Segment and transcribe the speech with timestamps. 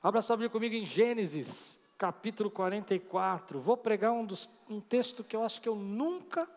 [0.00, 3.60] Abra sua Bíblia comigo em Gênesis, capítulo 44.
[3.60, 6.48] Vou pregar um, dos, um texto que eu acho que eu nunca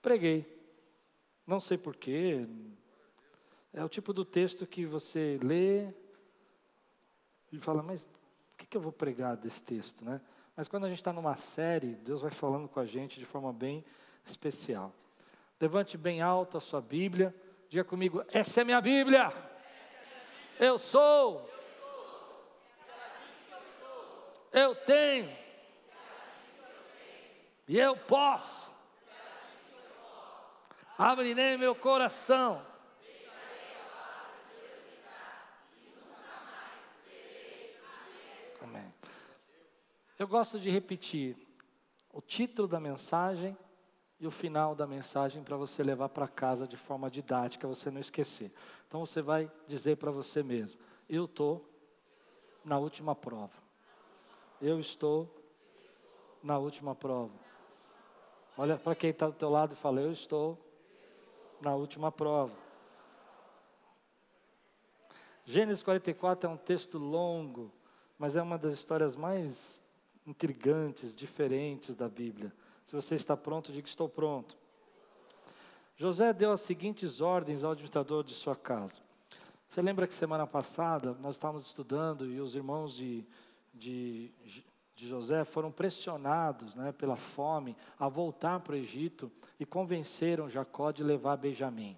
[0.00, 0.46] preguei.
[1.44, 2.46] Não sei porquê.
[3.74, 5.88] É o tipo do texto que você lê
[7.50, 10.20] e fala, mas o que, que eu vou pregar desse texto, né?
[10.56, 13.52] Mas quando a gente está numa série, Deus vai falando com a gente de forma
[13.52, 13.84] bem
[14.24, 14.94] especial.
[15.60, 17.34] Levante bem alto a sua Bíblia.
[17.68, 19.32] Diga comigo: essa é minha Bíblia.
[20.60, 21.55] Eu sou.
[24.56, 25.30] Eu tenho.
[27.68, 28.74] E eu posso.
[30.96, 32.64] Abrirei meu coração.
[38.62, 38.94] Amém.
[40.18, 41.36] Eu gosto de repetir
[42.10, 43.54] o título da mensagem
[44.18, 48.00] e o final da mensagem para você levar para casa de forma didática, você não
[48.00, 48.50] esquecer.
[48.88, 51.62] Então você vai dizer para você mesmo: Eu estou
[52.64, 53.65] na última prova.
[54.60, 55.28] Eu estou
[56.42, 57.34] na última prova.
[58.56, 60.58] Olha para quem está do teu lado e fala: Eu estou
[61.60, 62.54] na última prova.
[65.44, 67.70] Gênesis 44 é um texto longo,
[68.18, 69.82] mas é uma das histórias mais
[70.26, 72.52] intrigantes, diferentes da Bíblia.
[72.84, 74.56] Se você está pronto, diga: Estou pronto.
[75.96, 79.00] José deu as seguintes ordens ao administrador de sua casa.
[79.68, 83.24] Você lembra que semana passada nós estávamos estudando e os irmãos de,
[83.76, 84.32] de,
[84.94, 90.90] de José foram pressionados né, pela fome a voltar para o Egito e convenceram Jacó
[90.90, 91.96] de levar Benjamim.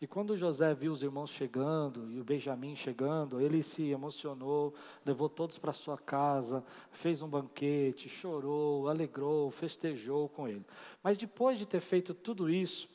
[0.00, 5.28] E quando José viu os irmãos chegando e o Benjamim chegando, ele se emocionou, levou
[5.28, 10.64] todos para sua casa, fez um banquete, chorou, alegrou, festejou com ele.
[11.02, 12.88] Mas depois de ter feito tudo isso,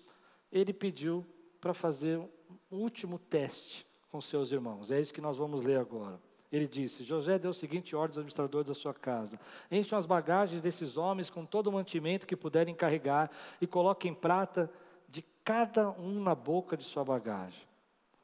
[0.51, 1.23] ele pediu
[1.61, 2.29] para fazer um
[2.71, 4.89] último teste com seus irmãos.
[4.89, 6.19] É isso que nós vamos ler agora.
[6.55, 9.37] Ele disse: José deu o seguinte ordem aos administradores da sua casa:
[9.69, 14.71] Enchem as bagagens desses homens com todo o mantimento que puderem carregar e coloquem prata
[15.09, 17.67] de cada um na boca de sua bagagem.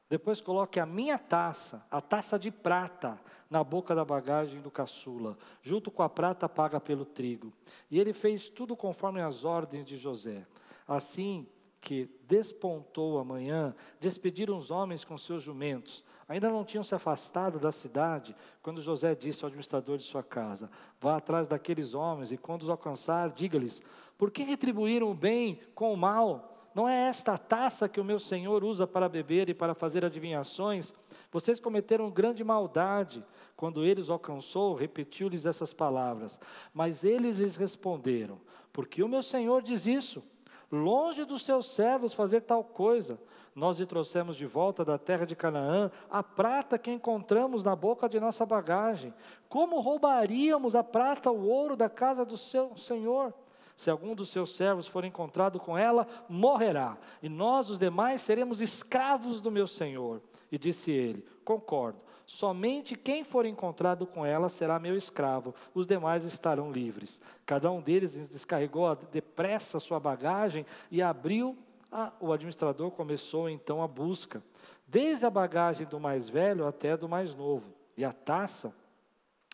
[0.09, 5.37] Depois coloque a minha taça, a taça de prata, na boca da bagagem do caçula,
[5.61, 7.51] junto com a prata paga pelo trigo.
[7.89, 10.47] E ele fez tudo conforme as ordens de José.
[10.87, 11.45] Assim
[11.81, 16.01] que despontou a manhã, despediram os homens com seus jumentos.
[16.31, 20.71] Ainda não tinham se afastado da cidade, quando José disse ao administrador de sua casa:
[20.97, 23.81] Vá atrás daqueles homens, e quando os alcançar, diga-lhes:
[24.17, 26.47] Por que retribuíram o bem com o mal?
[26.73, 30.05] não é esta a taça que o meu Senhor usa para beber e para fazer
[30.05, 30.93] adivinhações?
[31.29, 33.23] Vocês cometeram grande maldade.
[33.57, 36.39] Quando ele os alcançou, repetiu-lhes essas palavras.
[36.73, 38.39] Mas eles lhes responderam:
[38.71, 40.23] Porque o meu Senhor diz isso?
[40.71, 43.19] Longe dos seus servos fazer tal coisa.
[43.53, 48.07] Nós lhe trouxemos de volta da terra de Canaã a prata que encontramos na boca
[48.07, 49.13] de nossa bagagem.
[49.49, 53.33] Como roubaríamos a prata, o ouro da casa do seu Senhor?
[53.75, 58.61] Se algum dos seus servos for encontrado com ela, morrerá, e nós, os demais, seremos
[58.61, 60.21] escravos do meu senhor.
[60.51, 61.99] E disse ele: Concordo,
[62.31, 67.19] somente quem for encontrado com ela será meu escravo, os demais estarão livres.
[67.45, 71.57] Cada um deles descarregou depressa sua bagagem e abriu.
[71.91, 74.41] A, o administrador começou então a busca,
[74.87, 77.73] desde a bagagem do mais velho até do mais novo.
[77.97, 78.73] E a taça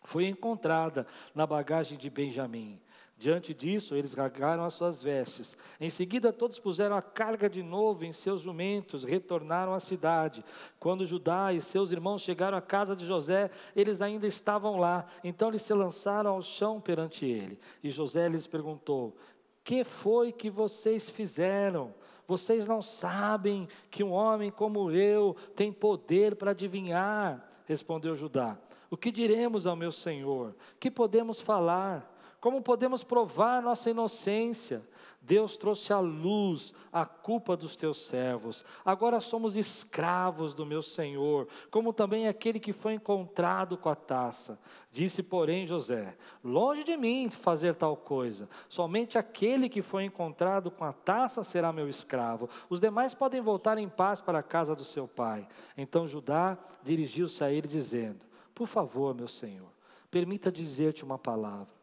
[0.03, 2.79] foi encontrada na bagagem de Benjamim.
[3.19, 5.57] Diante disso, eles rasgaram as suas vestes.
[5.81, 10.45] Em seguida, todos puseram a carga de novo em seus jumentos, retornaram à cidade.
[10.79, 15.07] Quando Judá e seus irmãos chegaram à casa de José, eles ainda estavam lá.
[15.23, 17.59] Então eles se lançaram ao chão perante ele.
[17.83, 19.17] E José lhes perguntou:
[19.63, 21.95] Que foi que vocês fizeram?
[22.28, 27.44] Vocês não sabem que um homem como eu tem poder para adivinhar?
[27.66, 28.59] Respondeu Judá.
[28.91, 30.55] O que diremos ao meu senhor?
[30.79, 32.13] Que podemos falar?
[32.39, 34.83] Como podemos provar nossa inocência?
[35.19, 38.63] Deus trouxe à luz a culpa dos teus servos.
[38.85, 44.57] Agora somos escravos do meu Senhor, como também aquele que foi encontrado com a taça.
[44.91, 48.47] Disse, porém, José: Longe de mim fazer tal coisa.
[48.69, 52.47] Somente aquele que foi encontrado com a taça será meu escravo.
[52.69, 55.45] Os demais podem voltar em paz para a casa do seu pai.
[55.75, 58.23] Então Judá dirigiu-se a ele, dizendo:
[58.55, 59.69] Por favor, meu senhor,
[60.09, 61.77] permita dizer-te uma palavra.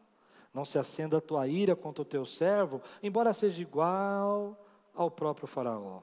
[0.55, 4.57] Não se acenda a tua ira contra o teu servo, embora seja igual
[4.95, 5.99] ao próprio Faraó.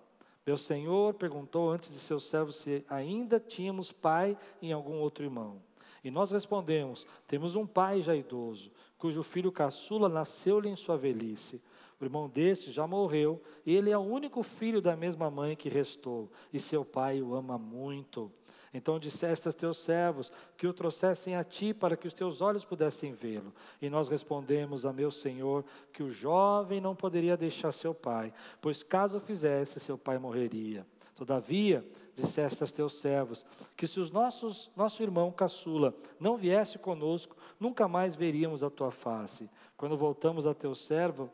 [0.46, 5.56] Meu senhor perguntou antes de seus servos se ainda tínhamos pai em algum outro irmão.
[6.04, 11.58] E nós respondemos: temos um pai já idoso, cujo filho caçula nasceu-lhe em sua velhice.
[11.98, 15.70] O irmão deste já morreu, e ele é o único filho da mesma mãe que
[15.70, 18.30] restou, e seu pai o ama muito.
[18.74, 22.64] Então disseste aos teus servos que o trouxessem a ti para que os teus olhos
[22.64, 23.52] pudessem vê-lo.
[23.80, 28.82] E nós respondemos a meu senhor que o jovem não poderia deixar seu pai, pois
[28.82, 30.86] caso fizesse, seu pai morreria.
[31.14, 33.44] Todavia, disseste aos teus servos
[33.76, 38.90] que se os nossos nosso irmão caçula não viesse conosco, nunca mais veríamos a tua
[38.90, 39.50] face.
[39.76, 41.30] Quando voltamos a teu servo,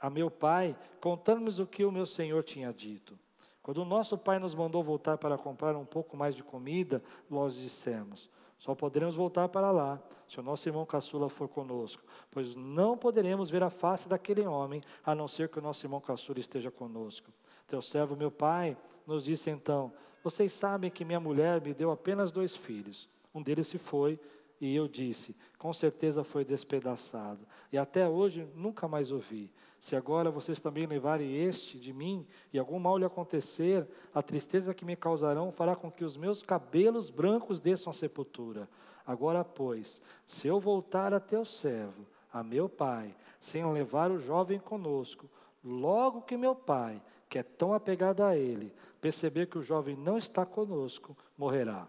[0.00, 3.18] a meu pai, contamos o que o meu senhor tinha dito.
[3.66, 7.56] Quando o nosso pai nos mandou voltar para comprar um pouco mais de comida, nós
[7.56, 8.30] dissemos:
[8.60, 13.50] só poderemos voltar para lá se o nosso irmão caçula for conosco, pois não poderemos
[13.50, 17.32] ver a face daquele homem, a não ser que o nosso irmão caçula esteja conosco.
[17.66, 19.92] Teu servo, meu pai, nos disse então:
[20.22, 23.08] Vocês sabem que minha mulher me deu apenas dois filhos.
[23.34, 24.16] Um deles se foi
[24.60, 27.46] e eu disse: com certeza foi despedaçado.
[27.72, 29.52] E até hoje nunca mais ouvi.
[29.78, 34.74] Se agora vocês também levarem este de mim e algum mal lhe acontecer, a tristeza
[34.74, 38.68] que me causarão fará com que os meus cabelos brancos desçam à sepultura.
[39.06, 44.58] Agora, pois, se eu voltar a teu servo, a meu pai, sem levar o jovem
[44.58, 45.30] conosco,
[45.62, 50.16] logo que meu pai, que é tão apegado a ele, perceber que o jovem não
[50.18, 51.86] está conosco, morrerá.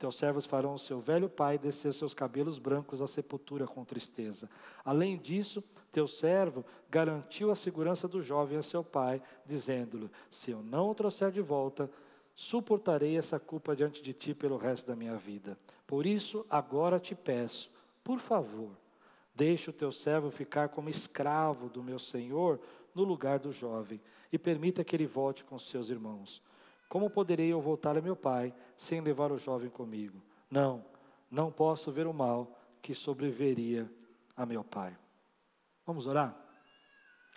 [0.00, 4.48] Teus servos farão o seu velho pai descer seus cabelos brancos à sepultura com tristeza.
[4.82, 5.62] Além disso,
[5.92, 10.94] teu servo garantiu a segurança do jovem a seu pai, dizendo-lhe: Se eu não o
[10.94, 11.90] trouxer de volta,
[12.34, 15.58] suportarei essa culpa diante de ti pelo resto da minha vida.
[15.86, 17.70] Por isso, agora te peço,
[18.02, 18.70] por favor,
[19.34, 22.58] deixe o teu servo ficar como escravo do meu senhor
[22.94, 24.00] no lugar do jovem,
[24.32, 26.40] e permita que ele volte com seus irmãos
[26.90, 30.20] como poderei eu voltar a meu pai sem levar o jovem comigo?
[30.50, 30.84] Não,
[31.30, 33.88] não posso ver o mal que sobreveria
[34.36, 34.98] a meu pai.
[35.86, 36.36] Vamos orar?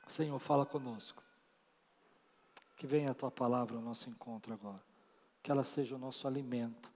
[0.08, 1.24] Senhor, fala conosco.
[2.76, 4.82] Que venha a tua palavra ao nosso encontro agora.
[5.44, 6.92] Que ela seja o nosso alimento.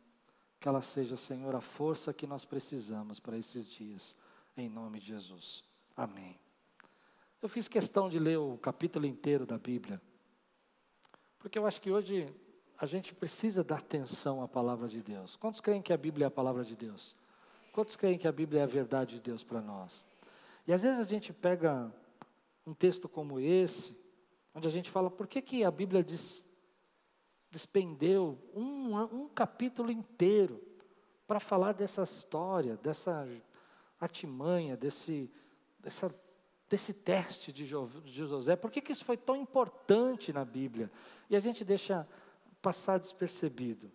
[0.60, 4.16] Que ela seja, Senhor, a força que nós precisamos para esses dias.
[4.58, 5.64] Em nome de Jesus.
[5.96, 6.40] Amém.
[7.40, 10.02] Eu fiz questão de ler o capítulo inteiro da Bíblia.
[11.38, 12.34] Porque eu acho que hoje
[12.78, 15.36] a gente precisa dar atenção à palavra de Deus.
[15.36, 17.16] Quantos creem que a Bíblia é a palavra de Deus?
[17.72, 20.06] Quantos creem que a Bíblia é a verdade de Deus para nós?
[20.68, 21.92] E às vezes a gente pega
[22.66, 23.98] um texto como esse,
[24.54, 26.46] onde a gente fala, por que, que a Bíblia diz,
[27.50, 30.62] despendeu um, um capítulo inteiro
[31.26, 33.28] para falar dessa história, dessa
[34.00, 35.32] artimanha, desse,
[35.80, 36.14] dessa,
[36.70, 38.56] desse teste de, José?
[38.56, 40.92] Por que, que isso foi tão importante na Bíblia?
[41.30, 42.08] E a gente deixa
[42.68, 43.90] passar despercebido.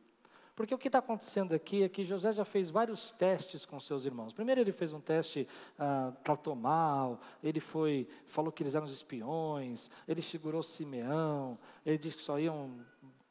[0.56, 4.06] Porque o que está acontecendo aqui é que José já fez vários testes com seus
[4.06, 4.32] irmãos.
[4.32, 5.46] Primeiro ele fez um teste,
[5.78, 12.16] ah, tratou mal, ele foi, falou que eles eram espiões, ele segurou Simeão, ele disse
[12.16, 12.70] que só iam,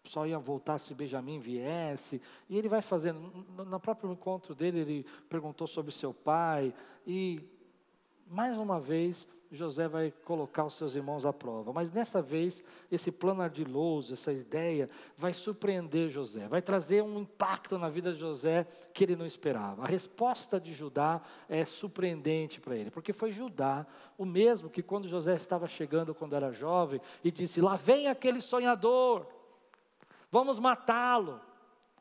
[0.03, 2.21] só iam voltar se Benjamim viesse.
[2.47, 3.19] E ele vai fazendo,
[3.65, 6.71] no, próprio encontro dele, ele perguntou sobre seu pai,
[7.07, 7.41] e
[8.27, 11.73] mais uma vez José vai colocar os seus irmãos à prova.
[11.73, 17.77] Mas dessa vez, esse plano ardiloso, essa ideia, vai surpreender José, vai trazer um impacto
[17.77, 19.83] na vida de José que ele não esperava.
[19.83, 23.85] A resposta de Judá é surpreendente para ele, porque foi Judá
[24.17, 28.39] o mesmo que quando José estava chegando quando era jovem e disse: Lá vem aquele
[28.39, 29.27] sonhador,
[30.31, 31.41] vamos matá-lo.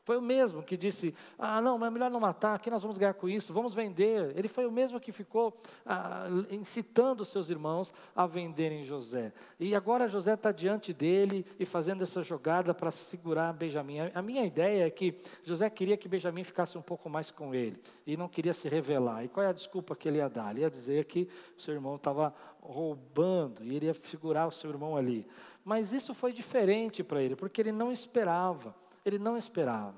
[0.03, 2.97] Foi o mesmo que disse: Ah, não, mas é melhor não matar, aqui nós vamos
[2.97, 4.35] ganhar com isso, vamos vender.
[4.35, 5.55] Ele foi o mesmo que ficou
[5.85, 9.31] ah, incitando seus irmãos a venderem José.
[9.59, 13.99] E agora José está diante dele e fazendo essa jogada para segurar Benjamim.
[14.13, 17.79] A minha ideia é que José queria que Benjamim ficasse um pouco mais com ele
[18.05, 19.23] e não queria se revelar.
[19.23, 20.51] E qual é a desculpa que ele ia dar?
[20.51, 24.97] Ele ia dizer que seu irmão estava roubando e ele ia figurar o seu irmão
[24.97, 25.27] ali.
[25.63, 29.95] Mas isso foi diferente para ele, porque ele não esperava ele não esperava.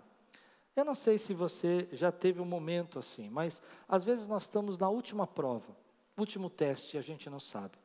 [0.75, 4.77] Eu não sei se você já teve um momento assim, mas às vezes nós estamos
[4.77, 5.75] na última prova,
[6.17, 7.77] último teste e a gente não sabe.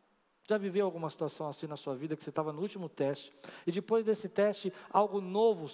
[0.48, 3.30] Já viveu alguma situação assim na sua vida que você estava no último teste
[3.66, 5.70] e depois desse teste algo novo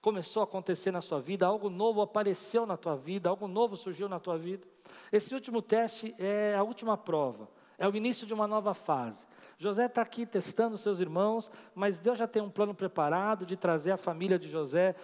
[0.00, 4.08] começou a acontecer na sua vida, algo novo apareceu na tua vida, algo novo surgiu
[4.08, 4.64] na tua vida?
[5.10, 9.26] Esse último teste é a última prova, é o início de uma nova fase.
[9.58, 13.92] José está aqui testando seus irmãos, mas Deus já tem um plano preparado de trazer
[13.92, 14.94] a família de José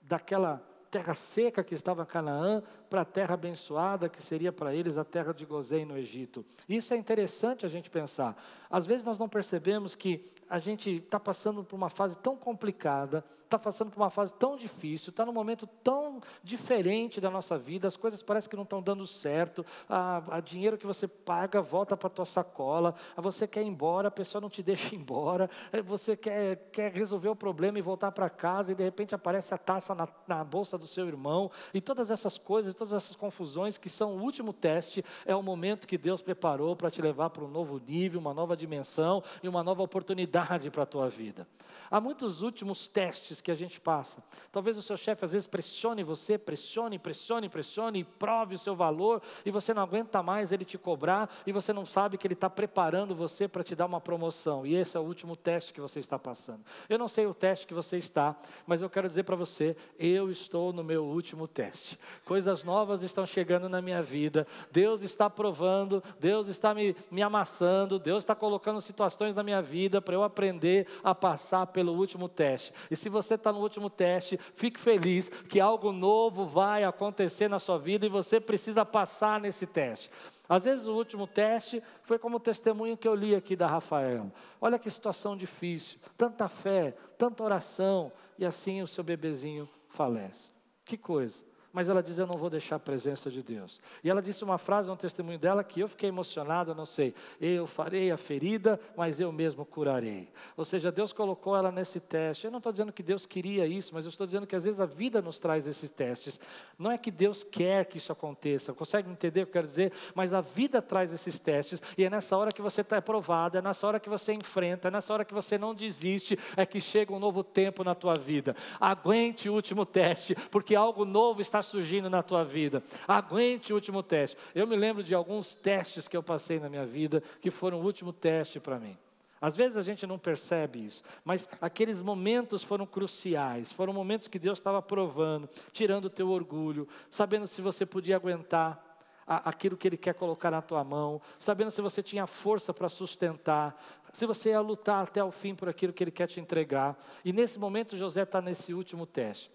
[0.00, 5.04] daquela terra seca que estava Canaã para a terra abençoada que seria para eles a
[5.04, 6.44] terra de Gozém no Egito.
[6.68, 8.36] Isso é interessante a gente pensar.
[8.70, 13.24] Às vezes nós não percebemos que a gente está passando por uma fase tão complicada,
[13.52, 17.86] está passando por uma fase tão difícil, está num momento tão diferente da nossa vida,
[17.86, 21.96] as coisas parecem que não estão dando certo, a, a dinheiro que você paga volta
[21.96, 24.98] para a tua sacola, a você quer ir embora, a pessoa não te deixa ir
[25.00, 25.50] embora,
[25.84, 29.58] você quer, quer resolver o problema e voltar para casa e de repente aparece a
[29.58, 33.88] taça na, na bolsa do seu irmão, e todas essas coisas, todas essas confusões que
[33.88, 37.48] são o último teste, é o momento que Deus preparou para te levar para um
[37.48, 41.46] novo nível, uma nova dimensão e uma nova oportunidade para a tua vida.
[41.88, 44.24] Há muitos últimos testes que a gente passa.
[44.50, 48.74] Talvez o seu chefe às vezes pressione você, pressione, pressione, pressione, e prove o seu
[48.74, 52.34] valor, e você não aguenta mais ele te cobrar, e você não sabe que ele
[52.34, 54.66] está preparando você para te dar uma promoção.
[54.66, 56.64] E esse é o último teste que você está passando.
[56.88, 58.34] Eu não sei o teste que você está,
[58.66, 61.98] mas eu quero dizer para você, eu estou no meu último teste.
[62.24, 62.71] Coisas novas
[63.02, 64.46] estão chegando na minha vida.
[64.70, 70.00] Deus está provando, Deus está me, me amassando, Deus está colocando situações na minha vida
[70.00, 72.72] para eu aprender a passar pelo último teste.
[72.90, 77.58] E se você está no último teste, fique feliz que algo novo vai acontecer na
[77.58, 80.10] sua vida e você precisa passar nesse teste.
[80.48, 84.30] Às vezes o último teste foi como o testemunho que eu li aqui da Rafael.
[84.60, 90.50] Olha que situação difícil, tanta fé, tanta oração, e assim o seu bebezinho falece.
[90.84, 93.80] Que coisa mas ela diz: Eu não vou deixar a presença de Deus.
[94.04, 97.14] E ela disse uma frase no testemunho dela que eu fiquei emocionado, não sei.
[97.40, 100.28] Eu farei a ferida, mas eu mesmo curarei.
[100.56, 102.44] Ou seja, Deus colocou ela nesse teste.
[102.44, 104.80] Eu não estou dizendo que Deus queria isso, mas eu estou dizendo que às vezes
[104.80, 106.38] a vida nos traz esses testes.
[106.78, 109.92] Não é que Deus quer que isso aconteça, consegue entender o que eu quero dizer?
[110.14, 113.62] Mas a vida traz esses testes, e é nessa hora que você está aprovado, é
[113.62, 117.12] nessa hora que você enfrenta, é nessa hora que você não desiste, é que chega
[117.12, 118.54] um novo tempo na tua vida.
[118.80, 122.82] Aguente o último teste, porque algo novo está surgindo na tua vida.
[123.06, 124.36] Aguente o último teste.
[124.54, 127.84] Eu me lembro de alguns testes que eu passei na minha vida que foram o
[127.84, 128.96] último teste para mim.
[129.40, 134.38] Às vezes a gente não percebe isso, mas aqueles momentos foram cruciais, foram momentos que
[134.38, 138.92] Deus estava provando, tirando o teu orgulho, sabendo se você podia aguentar
[139.26, 143.76] aquilo que Ele quer colocar na tua mão, sabendo se você tinha força para sustentar,
[144.12, 146.96] se você ia lutar até o fim por aquilo que Ele quer te entregar.
[147.24, 149.50] E nesse momento José está nesse último teste.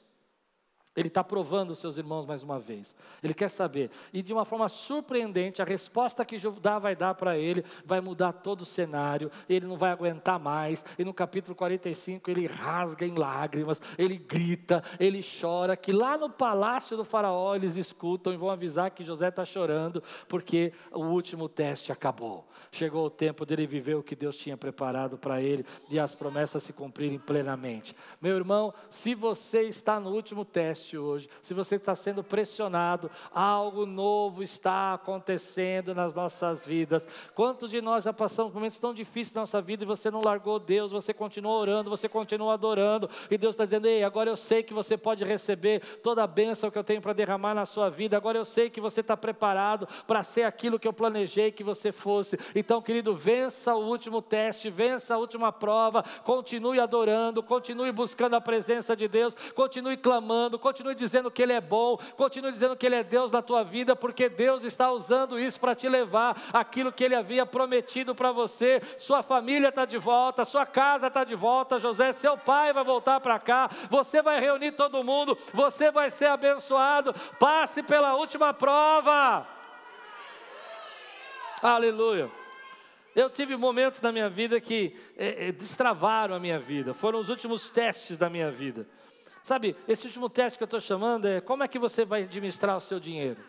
[0.97, 2.95] Ele está provando os seus irmãos mais uma vez.
[3.21, 3.91] Ele quer saber.
[4.11, 8.33] E de uma forma surpreendente, a resposta que Judá vai dar para ele vai mudar
[8.33, 9.31] todo o cenário.
[9.47, 10.83] Ele não vai aguentar mais.
[10.97, 15.77] E no capítulo 45 ele rasga em lágrimas, ele grita, ele chora.
[15.77, 20.01] Que lá no palácio do Faraó eles escutam e vão avisar que José está chorando,
[20.27, 22.47] porque o último teste acabou.
[22.71, 26.63] Chegou o tempo dele viver o que Deus tinha preparado para ele e as promessas
[26.63, 27.95] se cumprirem plenamente.
[28.19, 33.87] Meu irmão, se você está no último teste, hoje, se você está sendo pressionado, algo
[33.87, 37.07] novo está acontecendo nas nossas vidas.
[37.33, 40.59] Quantos de nós já passamos momentos tão difíceis na nossa vida e você não largou
[40.59, 44.61] Deus, você continua orando, você continua adorando, e Deus está dizendo: Ei, agora eu sei
[44.61, 48.15] que você pode receber toda a bênção que eu tenho para derramar na sua vida,
[48.15, 51.91] agora eu sei que você está preparado para ser aquilo que eu planejei que você
[51.91, 52.37] fosse.
[52.53, 58.41] Então, querido, vença o último teste, vença a última prova, continue adorando, continue buscando a
[58.41, 62.85] presença de Deus, continue clamando, continue continue dizendo que Ele é bom, continue dizendo que
[62.85, 66.91] Ele é Deus na tua vida, porque Deus está usando isso para te levar aquilo
[66.91, 68.79] que Ele havia prometido para você.
[68.99, 73.19] Sua família está de volta, sua casa está de volta, José, seu pai vai voltar
[73.19, 77.11] para cá, você vai reunir todo mundo, você vai ser abençoado.
[77.39, 79.47] Passe pela última prova.
[81.63, 82.29] Aleluia.
[83.15, 87.29] Eu tive momentos na minha vida que é, é, destravaram a minha vida, foram os
[87.29, 88.87] últimos testes da minha vida.
[89.47, 92.75] Sabe, esse último teste que eu estou chamando é como é que você vai administrar
[92.75, 93.39] o seu dinheiro.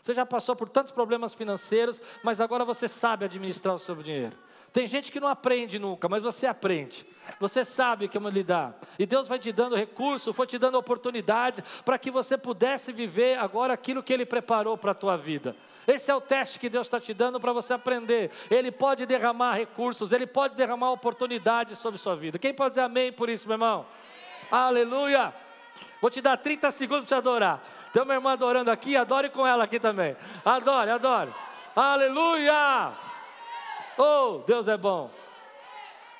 [0.00, 4.34] Você já passou por tantos problemas financeiros, mas agora você sabe administrar o seu dinheiro.
[4.72, 7.06] Tem gente que não aprende nunca, mas você aprende.
[7.38, 8.80] Você sabe como lidar.
[8.98, 13.38] E Deus vai te dando recurso, foi te dando oportunidade para que você pudesse viver
[13.38, 15.54] agora aquilo que Ele preparou para a tua vida.
[15.86, 18.30] Esse é o teste que Deus está te dando para você aprender.
[18.50, 22.38] Ele pode derramar recursos, Ele pode derramar oportunidades sobre sua vida.
[22.38, 23.84] Quem pode dizer amém por isso, meu irmão?
[24.50, 25.41] Aleluia!
[26.02, 27.64] Vou te dar 30 segundos para adorar.
[27.92, 30.16] Tem uma irmã adorando aqui, adore com ela aqui também.
[30.44, 31.32] Adore, adore.
[31.76, 32.90] Aleluia!
[33.96, 35.12] Oh, Deus é bom.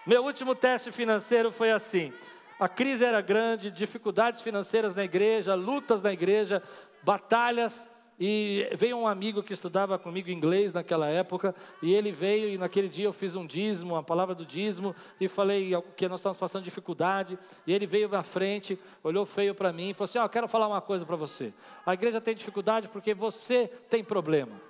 [0.06, 2.12] Meu último teste financeiro foi assim.
[2.60, 6.62] A crise era grande, dificuldades financeiras na igreja, lutas na igreja,
[7.02, 12.58] batalhas, e veio um amigo que estudava comigo inglês naquela época, e ele veio e
[12.58, 16.38] naquele dia eu fiz um dízimo, a palavra do dízimo, e falei que nós estávamos
[16.38, 20.24] passando dificuldade, e ele veio na frente, olhou feio para mim e falou assim: Ó,
[20.24, 21.52] oh, quero falar uma coisa para você.
[21.84, 24.60] A igreja tem dificuldade porque você tem problema.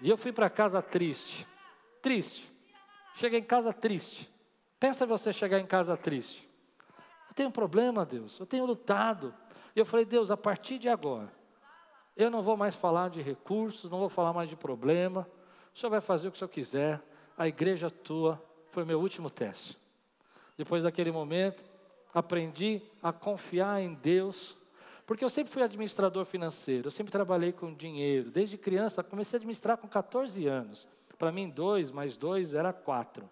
[0.00, 1.46] E eu fui para casa triste,
[2.02, 2.52] triste.
[3.16, 4.30] Cheguei em casa triste.
[4.78, 6.46] Pensa você chegar em casa triste.
[7.28, 9.34] Eu tenho um problema, Deus, eu tenho lutado.
[9.74, 11.32] E eu falei, Deus, a partir de agora,
[12.16, 15.28] eu não vou mais falar de recursos, não vou falar mais de problema.
[15.74, 17.02] O Senhor vai fazer o que o Senhor quiser.
[17.36, 19.78] A igreja tua foi meu último teste.
[20.56, 21.62] Depois daquele momento,
[22.14, 24.56] aprendi a confiar em Deus,
[25.06, 28.30] porque eu sempre fui administrador financeiro, eu sempre trabalhei com dinheiro.
[28.30, 30.88] Desde criança, comecei a administrar com 14 anos.
[31.18, 33.28] Para mim, dois mais dois era quatro.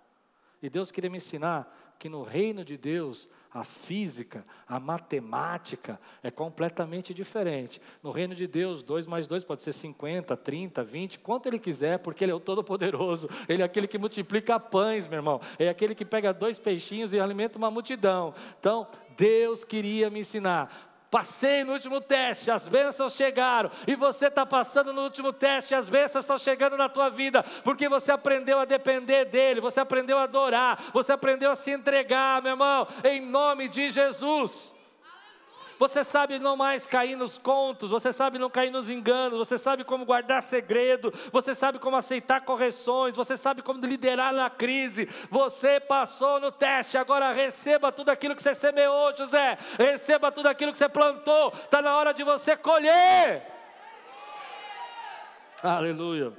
[0.62, 6.30] E Deus queria me ensinar que no reino de Deus a física, a matemática é
[6.30, 7.80] completamente diferente.
[8.02, 12.00] No reino de Deus, 2 mais 2 pode ser 50, 30, 20, quanto ele quiser,
[12.00, 13.28] porque ele é o Todo-Poderoso.
[13.48, 15.40] Ele é aquele que multiplica pães, meu irmão.
[15.58, 18.34] É aquele que pega dois peixinhos e alimenta uma multidão.
[18.58, 18.86] Então,
[19.16, 24.92] Deus queria me ensinar Passei no último teste, as bênçãos chegaram, e você está passando
[24.92, 29.24] no último teste, as bênçãos estão chegando na tua vida, porque você aprendeu a depender
[29.26, 33.92] dEle, você aprendeu a adorar, você aprendeu a se entregar, meu irmão, em nome de
[33.92, 34.73] Jesus.
[35.78, 39.84] Você sabe não mais cair nos contos, você sabe não cair nos enganos, você sabe
[39.84, 45.08] como guardar segredo, você sabe como aceitar correções, você sabe como liderar na crise.
[45.30, 49.58] Você passou no teste, agora receba tudo aquilo que você semeou, José.
[49.78, 51.52] Receba tudo aquilo que você plantou.
[51.54, 53.42] Está na hora de você colher.
[55.62, 56.32] Aleluia.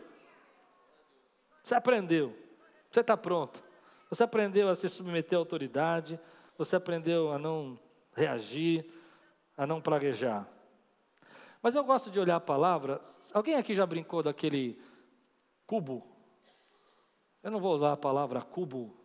[1.64, 2.38] Você aprendeu,
[2.92, 3.64] você está pronto.
[4.10, 6.20] Você aprendeu a se submeter à autoridade,
[6.58, 7.80] você aprendeu a não
[8.16, 8.86] reagir,
[9.58, 10.48] a não praguejar.
[11.62, 13.02] Mas eu gosto de olhar a palavra.
[13.34, 14.80] Alguém aqui já brincou daquele
[15.66, 16.06] cubo?
[17.42, 18.96] Eu não vou usar a palavra cubo,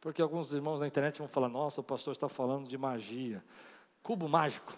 [0.00, 3.44] porque alguns irmãos na internet vão falar: nossa, o pastor está falando de magia.
[4.02, 4.72] Cubo mágico.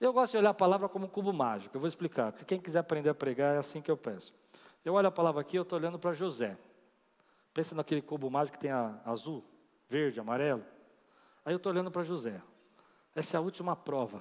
[0.00, 1.76] Eu gosto de olhar a palavra como cubo mágico.
[1.76, 2.32] Eu vou explicar.
[2.32, 4.32] Quem quiser aprender a pregar, é assim que eu peço.
[4.84, 6.56] Eu olho a palavra aqui, eu estou olhando para José.
[7.52, 9.42] Pensa naquele cubo mágico que tem a azul,
[9.88, 10.62] verde, amarelo.
[11.46, 12.42] Aí eu estou olhando para José.
[13.14, 14.20] Essa é a última prova.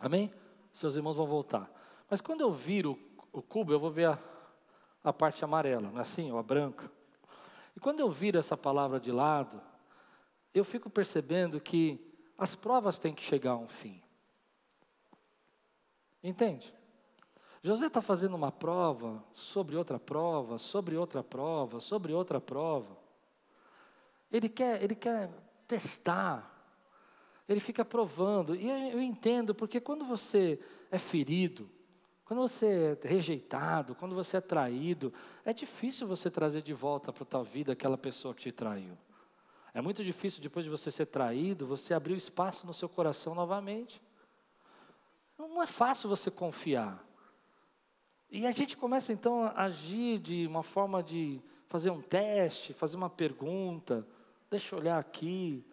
[0.00, 0.32] Amém?
[0.72, 1.68] Seus irmãos vão voltar.
[2.08, 2.96] Mas quando eu viro
[3.32, 4.18] o cubo, eu vou ver a,
[5.02, 6.30] a parte amarela, não é assim?
[6.30, 6.88] Ou a branca.
[7.74, 9.60] E quando eu viro essa palavra de lado,
[10.54, 12.00] eu fico percebendo que
[12.38, 14.00] as provas têm que chegar a um fim.
[16.22, 16.72] Entende?
[17.64, 22.96] José está fazendo uma prova sobre outra prova, sobre outra prova, sobre outra prova.
[24.30, 26.52] Ele quer, ele quer testar.
[27.48, 28.54] Ele fica provando.
[28.54, 30.58] E eu entendo, porque quando você
[30.90, 31.70] é ferido,
[32.24, 35.12] quando você é rejeitado, quando você é traído,
[35.44, 38.98] é difícil você trazer de volta para a tua vida aquela pessoa que te traiu.
[39.72, 43.34] É muito difícil, depois de você ser traído, você abrir o espaço no seu coração
[43.34, 44.02] novamente.
[45.38, 47.04] Não é fácil você confiar.
[48.30, 52.96] E a gente começa então a agir de uma forma de fazer um teste, fazer
[52.96, 54.06] uma pergunta
[54.50, 55.66] deixa eu olhar aqui,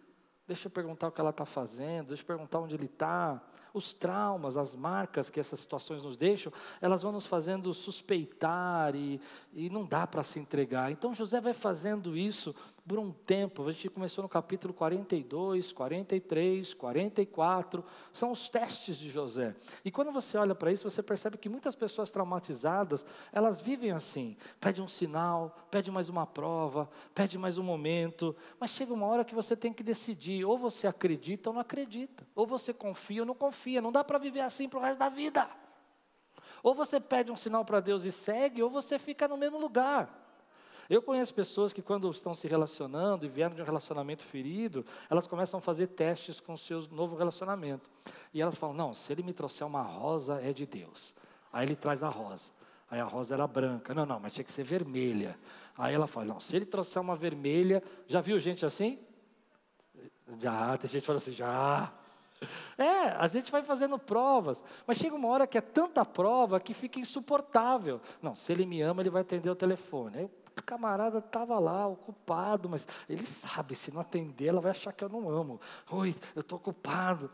[0.46, 3.42] deixa eu perguntar o que ela está fazendo, deixa eu perguntar onde ele está.
[3.74, 9.20] Os traumas, as marcas que essas situações nos deixam, elas vão nos fazendo suspeitar e,
[9.52, 10.90] e não dá para se entregar.
[10.90, 12.54] Então José vai fazendo isso
[12.86, 13.66] por um tempo.
[13.66, 17.84] A gente começou no capítulo 42, 43, 44.
[18.12, 19.54] São os testes de José.
[19.84, 24.36] E quando você olha para isso, você percebe que muitas pessoas traumatizadas, elas vivem assim.
[24.60, 28.36] Pede um sinal, pede mais uma prova, pede mais um momento.
[28.60, 30.44] Mas chega uma hora que você tem que decidir.
[30.44, 32.26] Ou você acredita ou não acredita.
[32.34, 33.63] Ou você confia ou não confia.
[33.80, 35.48] Não dá para viver assim para o resto da vida.
[36.62, 40.22] Ou você pede um sinal para Deus e segue, ou você fica no mesmo lugar.
[40.88, 45.26] Eu conheço pessoas que, quando estão se relacionando e vieram de um relacionamento ferido, elas
[45.26, 47.90] começam a fazer testes com o seu novo relacionamento.
[48.32, 51.14] E elas falam: Não, se ele me trouxer uma rosa, é de Deus.
[51.52, 52.50] Aí ele traz a rosa.
[52.90, 53.94] Aí a rosa era branca.
[53.94, 55.38] Não, não, mas tinha que ser vermelha.
[55.76, 57.82] Aí ela fala: Não, se ele trouxer uma vermelha.
[58.06, 58.98] Já viu gente assim?
[60.38, 61.92] Já, tem gente que fala assim: Já.
[62.76, 66.74] É, a gente vai fazendo provas, mas chega uma hora que é tanta prova que
[66.74, 68.00] fica insuportável.
[68.20, 70.18] Não, se ele me ama, ele vai atender o telefone.
[70.18, 74.92] Aí o camarada estava lá, ocupado, mas ele sabe, se não atender, ela vai achar
[74.92, 75.60] que eu não amo.
[75.90, 77.30] Oi, eu estou ocupado.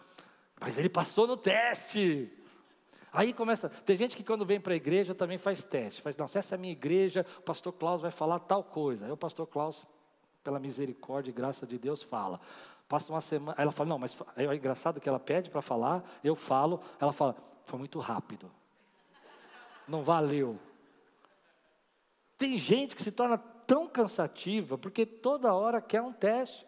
[0.60, 2.30] Mas ele passou no teste.
[3.12, 6.00] Aí começa, tem gente que quando vem para a igreja também faz teste.
[6.02, 9.06] Faz, não, se essa é a minha igreja, o pastor Klaus vai falar tal coisa.
[9.06, 9.86] Aí o pastor Klaus,
[10.44, 12.40] pela misericórdia e graça de Deus, fala.
[12.90, 16.35] Passa uma semana, ela fala, não, mas é engraçado que ela pede para falar, eu
[16.35, 18.50] falo, ela fala, foi muito rápido.
[19.87, 20.59] Não valeu.
[22.37, 26.66] Tem gente que se torna tão cansativa porque toda hora quer um teste.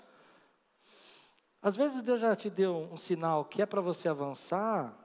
[1.61, 4.97] Às vezes Deus já te deu um sinal que é para você avançar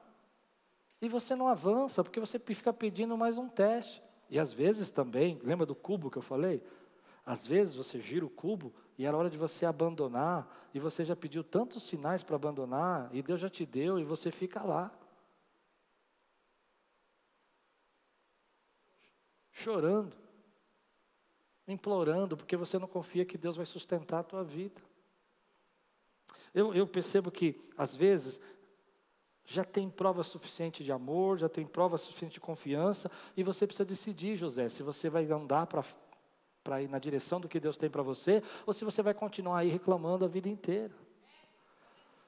[1.01, 4.03] e você não avança porque você fica pedindo mais um teste.
[4.29, 6.61] E às vezes também, lembra do cubo que eu falei?
[7.27, 11.13] Às vezes você gira o cubo e era hora de você abandonar, e você já
[11.13, 14.97] pediu tantos sinais para abandonar, e Deus já te deu, e você fica lá.
[19.51, 20.15] Chorando,
[21.67, 24.81] implorando, porque você não confia que Deus vai sustentar a tua vida.
[26.53, 28.39] Eu, eu percebo que, às vezes,
[29.43, 33.83] já tem prova suficiente de amor, já tem prova suficiente de confiança, e você precisa
[33.83, 35.83] decidir, José, se você vai andar para
[36.67, 39.59] para ir na direção do que Deus tem para você, ou se você vai continuar
[39.59, 40.91] aí reclamando a vida inteira.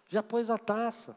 [0.07, 1.13] Já pôs a taça.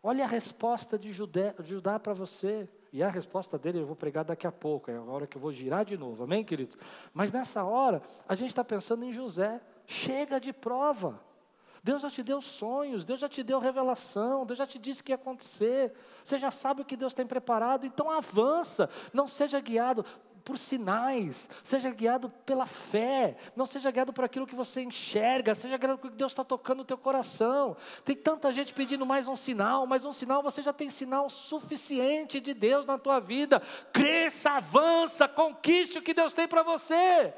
[0.00, 2.68] Olha a resposta de Judá, para você.
[2.92, 5.40] E a resposta dele eu vou pregar daqui a pouco, é a hora que eu
[5.40, 6.78] vou girar de novo, amém, queridos?
[7.12, 9.60] Mas nessa hora, a gente está pensando em José.
[9.84, 11.20] Chega de prova.
[11.82, 15.04] Deus já te deu sonhos, Deus já te deu revelação, Deus já te disse o
[15.04, 15.92] que ia acontecer.
[16.22, 20.04] Você já sabe o que Deus tem preparado, então avança, não seja guiado
[20.44, 25.76] por sinais, seja guiado pela fé, não seja guiado por aquilo que você enxerga, seja
[25.76, 27.76] guiado por que Deus está tocando no teu coração.
[28.04, 32.40] Tem tanta gente pedindo mais um sinal, mais um sinal, você já tem sinal suficiente
[32.40, 33.60] de Deus na tua vida.
[33.92, 37.32] Cresça, avança, conquiste o que Deus tem para você.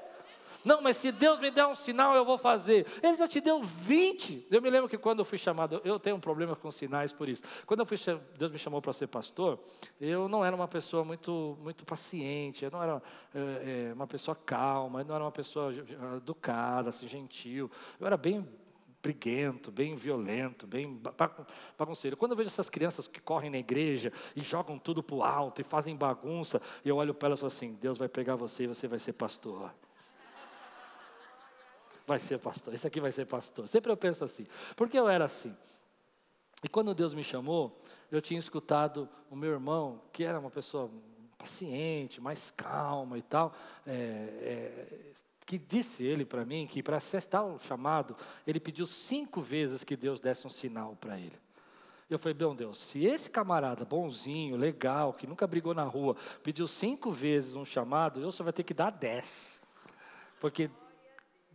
[0.64, 2.86] Não, mas se Deus me der um sinal, eu vou fazer.
[3.02, 4.46] Ele já te deu 20.
[4.50, 7.28] Eu me lembro que quando eu fui chamado, eu tenho um problema com sinais por
[7.28, 7.42] isso.
[7.66, 7.96] Quando eu fui,
[8.38, 9.58] Deus me chamou para ser pastor,
[10.00, 13.02] eu não era uma pessoa muito, muito paciente, eu não era
[13.34, 15.72] é, uma pessoa calma, eu não era uma pessoa
[16.16, 17.70] educada, assim, gentil.
[17.98, 18.46] Eu era bem
[19.02, 21.00] briguento, bem violento, bem
[21.76, 22.16] bagunceiro.
[22.16, 25.60] Quando eu vejo essas crianças que correm na igreja e jogam tudo para o alto
[25.60, 28.68] e fazem bagunça, eu olho para elas e falo assim: Deus vai pegar você e
[28.68, 29.72] você vai ser pastor
[32.12, 33.66] vai ser pastor, esse aqui vai ser pastor.
[33.68, 34.46] Sempre eu penso assim,
[34.76, 35.56] porque eu era assim.
[36.62, 40.90] E quando Deus me chamou, eu tinha escutado o meu irmão, que era uma pessoa
[41.38, 43.52] paciente, mais calma e tal,
[43.86, 45.12] é, é,
[45.46, 48.14] que disse ele para mim que para acessar o chamado,
[48.46, 51.36] ele pediu cinco vezes que Deus desse um sinal para ele.
[52.08, 56.68] Eu falei, bom Deus, se esse camarada bonzinho, legal, que nunca brigou na rua, pediu
[56.68, 59.62] cinco vezes um chamado, eu só vai ter que dar dez.
[60.38, 60.70] Porque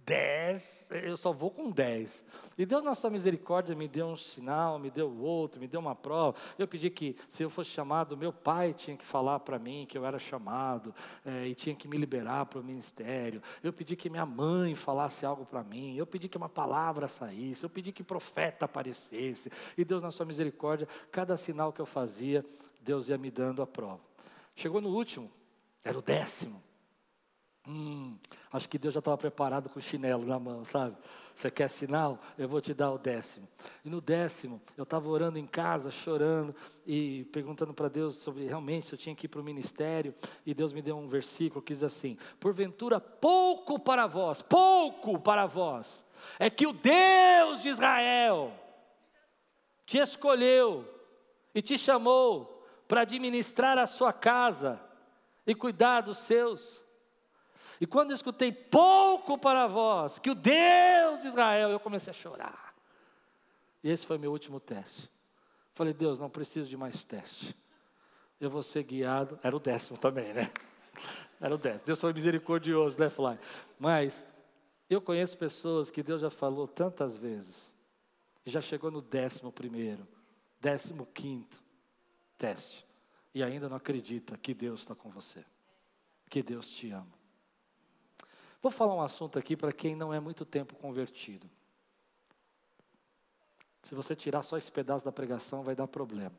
[0.08, 2.24] dez, eu só vou com dez.
[2.58, 5.94] E Deus, na sua misericórdia, me deu um sinal, me deu outro, me deu uma
[5.94, 6.38] prova.
[6.58, 9.98] Eu pedi que, se eu fosse chamado, meu pai tinha que falar para mim que
[9.98, 13.44] eu era chamado, é, e tinha que me liberar para o ministério.
[13.62, 15.98] Eu pedi que minha mãe falasse algo para mim.
[15.98, 17.66] Eu pedi que uma palavra saísse.
[17.66, 19.52] Eu pedi que profeta aparecesse.
[19.78, 22.46] E Deus, na sua misericórdia, cada sinal que eu fazia,
[22.80, 24.00] Deus ia me dando a prova.
[24.56, 25.30] Chegou no último,
[25.84, 26.64] era o décimo.
[27.68, 28.18] Hum,
[28.52, 30.96] acho que Deus já estava preparado com o chinelo na mão, sabe?
[31.36, 32.18] Você quer sinal?
[32.38, 33.46] Eu vou te dar o décimo.
[33.84, 38.88] E no décimo, eu estava orando em casa, chorando e perguntando para Deus sobre realmente
[38.88, 40.16] se eu tinha que ir para o ministério.
[40.46, 45.46] E Deus me deu um versículo que diz assim: Porventura, pouco para vós, pouco para
[45.46, 46.06] vós,
[46.40, 48.54] é que o Deus de Israel
[49.86, 50.86] te escolheu
[51.54, 54.80] e te chamou para administrar a sua casa
[55.46, 56.87] e cuidar dos seus.
[57.80, 62.14] E quando eu escutei pouco para vós, que o Deus de Israel, eu comecei a
[62.14, 62.74] chorar.
[63.84, 65.10] E esse foi meu último teste.
[65.74, 67.56] Falei, Deus, não preciso de mais teste.
[68.40, 69.40] Eu vou ser guiado.
[69.44, 70.52] Era o décimo também, né?
[71.40, 71.86] Era o décimo.
[71.86, 73.38] Deus foi misericordioso, né, Fly?
[73.78, 74.28] Mas
[74.90, 77.72] eu conheço pessoas que Deus já falou tantas vezes.
[78.46, 80.08] E já chegou no décimo primeiro,
[80.60, 81.62] décimo quinto
[82.38, 82.86] teste.
[83.34, 85.44] E ainda não acredita que Deus está com você.
[86.30, 87.14] Que Deus te ama.
[88.62, 91.50] Vou falar um assunto aqui para quem não é muito tempo convertido.
[93.84, 96.36] Se você tirar só esse pedaço da pregação, vai dar problema.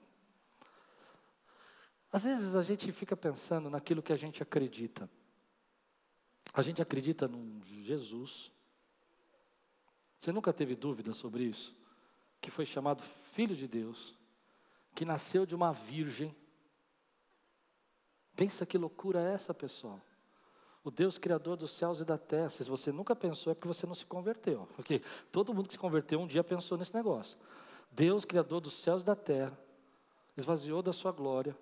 [2.12, 5.09] Às vezes a gente fica pensando naquilo que a gente acredita.
[6.52, 8.50] A gente acredita num Jesus.
[10.18, 11.74] Você nunca teve dúvida sobre isso?
[12.40, 13.02] Que foi chamado
[13.33, 14.18] Filho de Deus,
[14.94, 16.35] que nasceu de uma virgem.
[18.35, 20.00] Pensa que loucura é essa, pessoal?
[20.85, 22.51] O Deus Criador dos céus e da terra.
[22.51, 24.69] Se você nunca pensou, é porque você não se converteu.
[24.75, 27.37] Porque todo mundo que se converteu um dia pensou nesse negócio.
[27.91, 29.59] Deus Criador dos céus e da terra,
[30.37, 31.57] esvaziou da sua glória.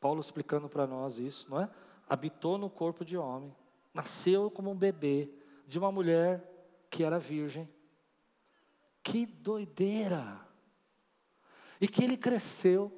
[0.00, 1.68] Paulo explicando para nós isso, não é?
[2.08, 3.54] Habitou no corpo de homem,
[3.94, 5.30] nasceu como um bebê
[5.66, 6.42] de uma mulher
[6.90, 7.68] que era virgem.
[9.02, 10.40] Que doideira!
[11.80, 12.92] E que ele cresceu,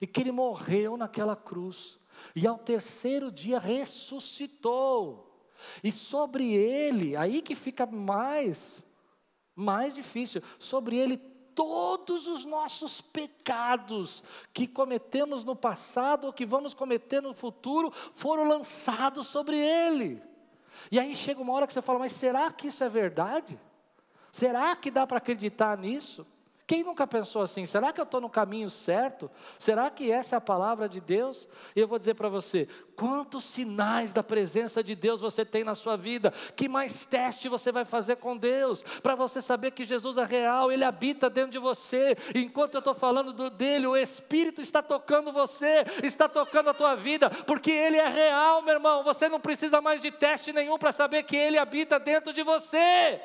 [0.00, 1.97] e que ele morreu naquela cruz,
[2.34, 5.24] e ao terceiro dia ressuscitou.
[5.82, 8.82] E sobre ele, aí que fica mais
[9.54, 11.16] mais difícil, sobre ele
[11.52, 14.22] todos os nossos pecados
[14.54, 20.22] que cometemos no passado ou que vamos cometer no futuro foram lançados sobre ele.
[20.92, 23.58] E aí chega uma hora que você fala, mas será que isso é verdade?
[24.30, 26.24] Será que dá para acreditar nisso?
[26.68, 27.64] Quem nunca pensou assim?
[27.64, 29.30] Será que eu estou no caminho certo?
[29.58, 31.48] Será que essa é a palavra de Deus?
[31.74, 35.74] E eu vou dizer para você: quantos sinais da presença de Deus você tem na
[35.74, 36.30] sua vida?
[36.54, 38.82] Que mais teste você vai fazer com Deus?
[39.02, 42.14] Para você saber que Jesus é real, Ele habita dentro de você.
[42.34, 46.94] Enquanto eu estou falando do, dele, o Espírito está tocando você, está tocando a tua
[46.94, 49.02] vida, porque Ele é real, meu irmão.
[49.04, 53.18] Você não precisa mais de teste nenhum para saber que Ele habita dentro de você.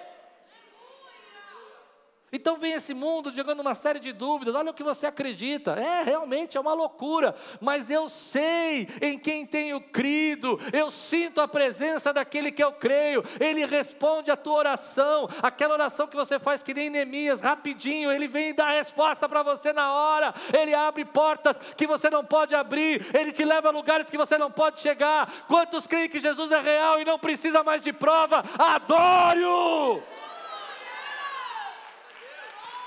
[2.33, 4.55] Então vem esse mundo jogando uma série de dúvidas.
[4.55, 5.73] Olha o que você acredita.
[5.73, 7.35] É, realmente é uma loucura.
[7.61, 10.59] Mas eu sei em quem tenho crido.
[10.73, 13.23] Eu sinto a presença daquele que eu creio.
[13.39, 15.29] Ele responde a tua oração.
[15.43, 18.11] Aquela oração que você faz que nem Neemias, rapidinho.
[18.11, 20.33] Ele vem dar a resposta para você na hora.
[20.51, 23.05] Ele abre portas que você não pode abrir.
[23.15, 25.45] Ele te leva a lugares que você não pode chegar.
[25.47, 28.43] Quantos creem que Jesus é real e não precisa mais de prova?
[28.57, 30.01] Adoro!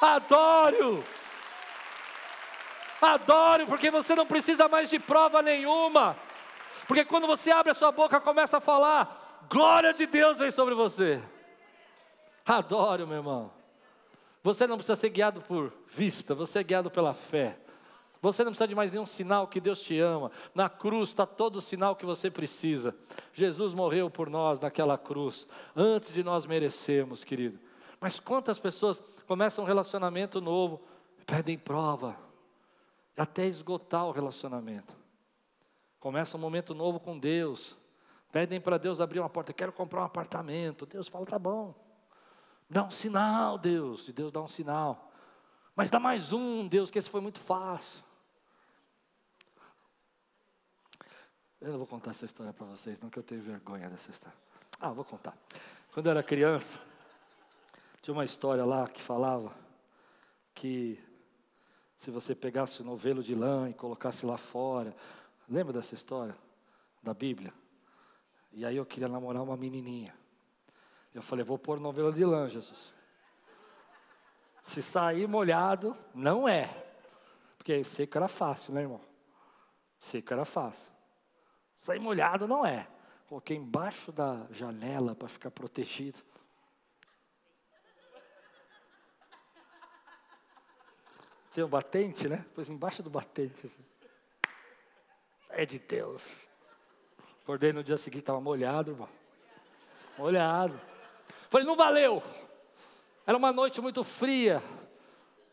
[0.00, 1.04] Adoro.
[3.00, 6.16] Adoro, porque você não precisa mais de prova nenhuma.
[6.86, 10.74] Porque quando você abre a sua boca, começa a falar, glória de Deus vem sobre
[10.74, 11.20] você.
[12.44, 13.50] Adoro, meu irmão.
[14.42, 17.58] Você não precisa ser guiado por vista, você é guiado pela fé.
[18.22, 20.30] Você não precisa de mais nenhum sinal que Deus te ama.
[20.54, 22.94] Na cruz está todo o sinal que você precisa.
[23.32, 27.58] Jesus morreu por nós naquela cruz, antes de nós merecermos, querido.
[28.00, 30.82] Mas quantas pessoas começam um relacionamento novo,
[31.26, 32.16] pedem prova,
[33.16, 34.94] até esgotar o relacionamento.
[35.98, 37.76] Começa um momento novo com Deus,
[38.30, 40.86] pedem para Deus abrir uma porta, quero comprar um apartamento.
[40.86, 41.74] Deus fala, tá bom.
[42.68, 44.08] Dá um sinal, Deus.
[44.08, 45.10] E Deus dá um sinal.
[45.74, 48.04] Mas dá mais um, Deus, que esse foi muito fácil.
[51.60, 54.36] Eu não vou contar essa história para vocês, não que eu tenho vergonha dessa história.
[54.78, 55.36] Ah, vou contar.
[55.92, 56.78] Quando eu era criança,
[58.06, 59.52] tinha uma história lá que falava
[60.54, 60.96] que
[61.96, 64.94] se você pegasse o novelo de lã e colocasse lá fora,
[65.48, 66.36] lembra dessa história
[67.02, 67.52] da Bíblia?
[68.52, 70.14] E aí eu queria namorar uma menininha.
[71.12, 72.94] Eu falei, vou pôr novelo de lã, Jesus.
[74.62, 76.86] Se sair molhado, não é.
[77.58, 79.00] Porque seco era fácil, né, irmão?
[79.98, 80.92] Seco era fácil.
[81.76, 82.86] Sair molhado não é.
[83.28, 86.22] Coloquei embaixo da janela para ficar protegido.
[91.56, 92.44] Tem um batente, né?
[92.54, 93.64] Pois embaixo do batente.
[93.64, 93.82] Assim.
[95.48, 96.22] É de Deus.
[97.42, 99.08] Acordei no dia seguinte, estava molhado, irmão.
[100.18, 100.78] Molhado.
[101.48, 102.22] Falei, não valeu.
[103.26, 104.62] Era uma noite muito fria.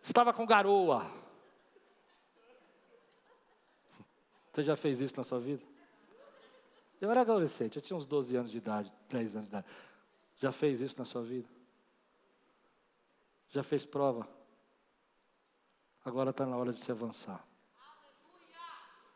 [0.03, 1.09] Estava com garoa.
[4.51, 5.63] Você já fez isso na sua vida?
[6.99, 9.67] Eu era adolescente, eu tinha uns 12 anos de idade, 10 anos de idade.
[10.35, 11.47] Já fez isso na sua vida?
[13.51, 14.42] Já fez prova?
[16.05, 17.45] Agora está na hora de se avançar.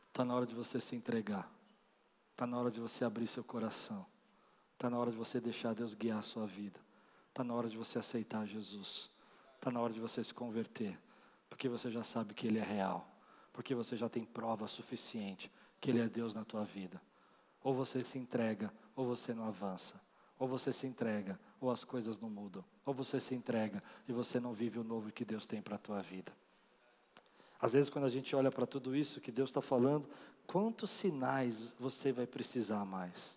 [0.07, 1.51] Está na hora de você se entregar.
[2.31, 4.05] Está na hora de você abrir seu coração.
[4.73, 6.79] Está na hora de você deixar Deus guiar a sua vida.
[7.29, 9.09] Está na hora de você aceitar Jesus.
[9.55, 10.97] Está na hora de você se converter.
[11.49, 13.07] Porque você já sabe que Ele é real.
[13.51, 17.01] Porque você já tem prova suficiente que Ele é Deus na tua vida.
[17.63, 19.99] Ou você se entrega, ou você não avança.
[20.39, 22.63] Ou você se entrega, ou as coisas não mudam.
[22.85, 25.79] Ou você se entrega e você não vive o novo que Deus tem para a
[25.79, 26.31] tua vida.
[27.59, 30.07] Às vezes, quando a gente olha para tudo isso que Deus está falando,
[30.45, 33.35] quantos sinais você vai precisar mais?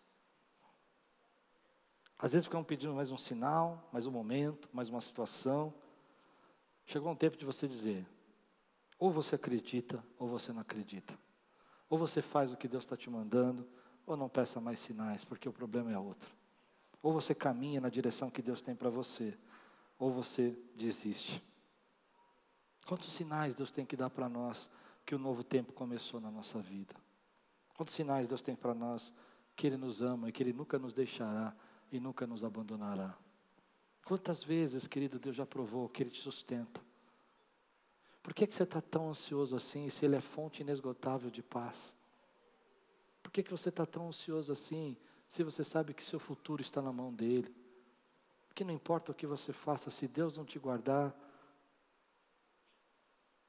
[2.19, 5.73] Às vezes ficam pedindo mais um sinal, mais um momento, mais uma situação.
[6.85, 8.07] Chegou um tempo de você dizer:
[8.99, 11.19] ou você acredita, ou você não acredita.
[11.89, 13.67] Ou você faz o que Deus está te mandando,
[14.07, 16.29] ou não peça mais sinais, porque o problema é outro.
[17.03, 19.37] Ou você caminha na direção que Deus tem para você,
[19.99, 21.43] ou você desiste.
[22.91, 24.69] Quantos sinais Deus tem que dar para nós
[25.07, 26.93] que o novo tempo começou na nossa vida?
[27.77, 29.13] Quantos sinais Deus tem para nós
[29.55, 31.55] que Ele nos ama e que Ele nunca nos deixará
[31.93, 33.17] e nunca nos abandonará?
[34.05, 36.81] Quantas vezes, querido, Deus já provou que Ele te sustenta?
[38.25, 41.95] Por que, que você está tão ansioso assim se Ele é fonte inesgotável de paz?
[43.23, 44.97] Por que, que você está tão ansioso assim
[45.29, 47.55] se você sabe que seu futuro está na mão dEle?
[48.53, 51.15] Que não importa o que você faça, se Deus não te guardar,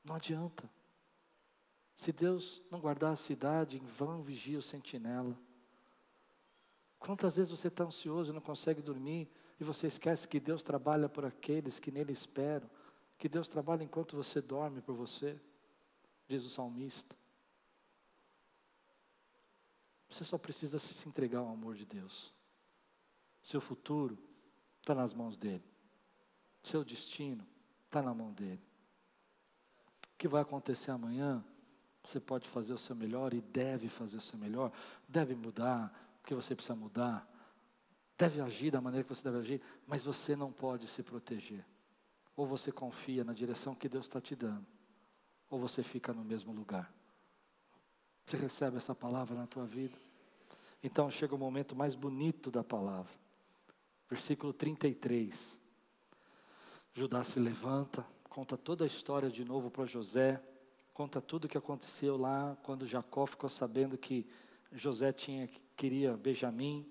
[0.03, 0.69] não adianta.
[1.95, 5.37] Se Deus não guardar a cidade, em vão vigia o sentinela.
[6.99, 11.07] Quantas vezes você está ansioso e não consegue dormir, e você esquece que Deus trabalha
[11.07, 12.69] por aqueles que nele esperam,
[13.17, 15.39] que Deus trabalha enquanto você dorme por você,
[16.27, 17.15] diz o salmista.
[20.09, 22.33] Você só precisa se entregar ao amor de Deus.
[23.41, 24.17] Seu futuro
[24.79, 25.63] está nas mãos dele.
[26.63, 27.47] Seu destino
[27.85, 28.70] está na mão dele.
[30.21, 31.43] Que vai acontecer amanhã?
[32.03, 34.71] Você pode fazer o seu melhor e deve fazer o seu melhor.
[35.07, 37.27] Deve mudar o que você precisa mudar.
[38.15, 39.62] Deve agir da maneira que você deve agir.
[39.88, 41.65] Mas você não pode se proteger.
[42.36, 44.63] Ou você confia na direção que Deus está te dando.
[45.49, 46.93] Ou você fica no mesmo lugar.
[48.27, 49.97] Você recebe essa palavra na tua vida?
[50.84, 53.12] Então chega o momento mais bonito da palavra.
[54.07, 55.57] Versículo 33.
[56.93, 60.41] Judá se levanta, conta toda a história de novo para José,
[60.94, 64.26] conta tudo o que aconteceu lá quando Jacó ficou sabendo que
[64.72, 66.89] José tinha queria Benjamim.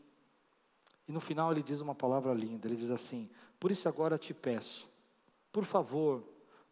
[1.09, 4.35] E no final ele diz uma palavra linda, ele diz assim: "Por isso agora te
[4.35, 4.87] peço,
[5.51, 6.23] por favor,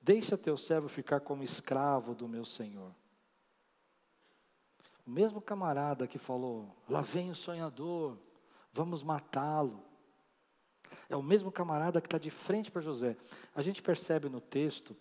[0.03, 2.95] deixa teu servo ficar como escravo do meu senhor."
[5.07, 8.19] O mesmo camarada que falou: lá vem o sonhador,
[8.71, 9.83] vamos matá-lo.
[11.09, 13.16] É o mesmo camarada que está de frente para José.
[13.55, 14.96] A gente percebe no texto,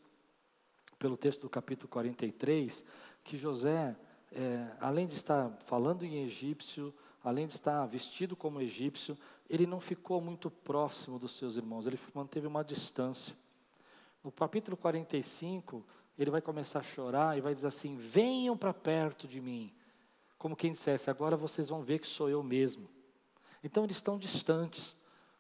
[0.98, 2.84] pelo texto do capítulo 43,
[3.24, 3.96] que José,
[4.32, 9.18] é, além de estar falando em egípcio, além de estar vestido como egípcio,
[9.50, 13.36] ele não ficou muito próximo dos seus irmãos, ele manteve uma distância.
[14.24, 15.86] No capítulo 45,
[16.18, 19.74] ele vai começar a chorar e vai dizer assim: Venham para perto de mim
[20.38, 22.88] como quem dissesse: agora vocês vão ver que sou eu mesmo.
[23.64, 24.96] Então eles estão distantes,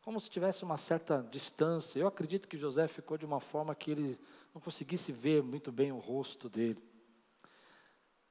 [0.07, 1.99] como se tivesse uma certa distância.
[1.99, 4.17] Eu acredito que José ficou de uma forma que ele
[4.53, 6.81] não conseguisse ver muito bem o rosto dele.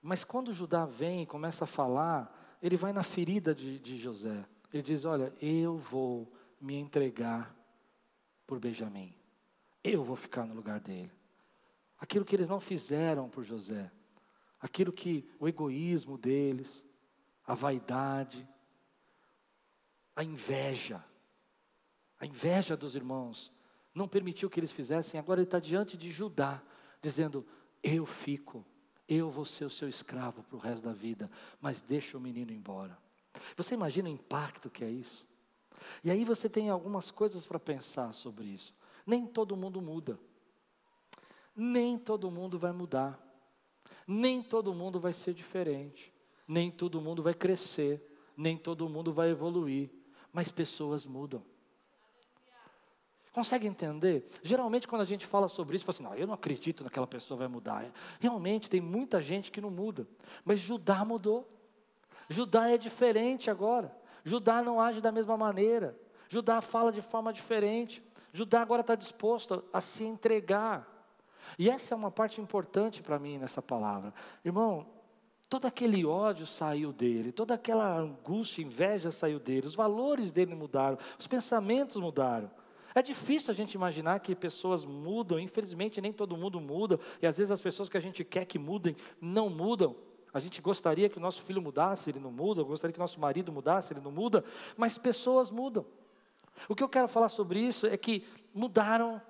[0.00, 4.42] Mas quando Judá vem e começa a falar, ele vai na ferida de, de José.
[4.72, 7.54] Ele diz: Olha, eu vou me entregar
[8.46, 9.14] por Benjamim.
[9.84, 11.12] Eu vou ficar no lugar dele.
[11.98, 13.92] Aquilo que eles não fizeram por José,
[14.58, 16.82] aquilo que o egoísmo deles,
[17.46, 18.48] a vaidade,
[20.14, 21.04] a inveja,
[22.18, 23.52] a inveja dos irmãos,
[23.94, 26.62] não permitiu que eles fizessem, agora ele está diante de Judá,
[27.00, 27.46] dizendo:
[27.82, 28.64] Eu fico,
[29.08, 32.52] eu vou ser o seu escravo para o resto da vida, mas deixa o menino
[32.52, 32.96] embora.
[33.56, 35.24] Você imagina o impacto que é isso?
[36.02, 38.74] E aí você tem algumas coisas para pensar sobre isso.
[39.06, 40.18] Nem todo mundo muda,
[41.54, 43.26] nem todo mundo vai mudar.
[44.06, 46.12] Nem todo mundo vai ser diferente,
[46.46, 48.00] nem todo mundo vai crescer,
[48.36, 49.90] nem todo mundo vai evoluir,
[50.32, 51.42] mas pessoas mudam.
[53.36, 54.26] Consegue entender?
[54.42, 57.36] Geralmente, quando a gente fala sobre isso, fala assim: não, eu não acredito naquela pessoa
[57.36, 57.84] vai mudar.
[58.18, 60.08] Realmente, tem muita gente que não muda,
[60.42, 61.46] mas Judá mudou.
[62.30, 63.94] Judá é diferente agora.
[64.24, 65.94] Judá não age da mesma maneira.
[66.30, 68.02] Judá fala de forma diferente.
[68.32, 70.88] Judá agora está disposto a se entregar.
[71.58, 74.14] E essa é uma parte importante para mim nessa palavra.
[74.42, 74.86] Irmão,
[75.46, 80.96] todo aquele ódio saiu dele, toda aquela angústia, inveja saiu dele, os valores dele mudaram,
[81.18, 82.50] os pensamentos mudaram.
[82.96, 87.36] É difícil a gente imaginar que pessoas mudam, infelizmente nem todo mundo muda, e às
[87.36, 89.94] vezes as pessoas que a gente quer que mudem não mudam.
[90.32, 93.20] A gente gostaria que o nosso filho mudasse, ele não muda, gostaria que o nosso
[93.20, 94.42] marido mudasse, ele não muda,
[94.78, 95.84] mas pessoas mudam.
[96.70, 99.20] O que eu quero falar sobre isso é que mudaram,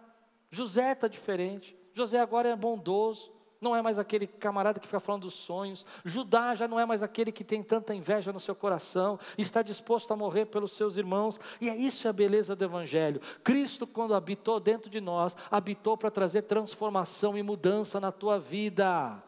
[0.48, 5.22] José está diferente, José agora é bondoso, não é mais aquele camarada que fica falando
[5.22, 5.84] dos sonhos.
[6.04, 10.12] Judá já não é mais aquele que tem tanta inveja no seu coração, está disposto
[10.12, 11.38] a morrer pelos seus irmãos.
[11.60, 13.20] E é isso a beleza do Evangelho.
[13.42, 19.22] Cristo, quando habitou dentro de nós, habitou para trazer transformação e mudança na tua vida.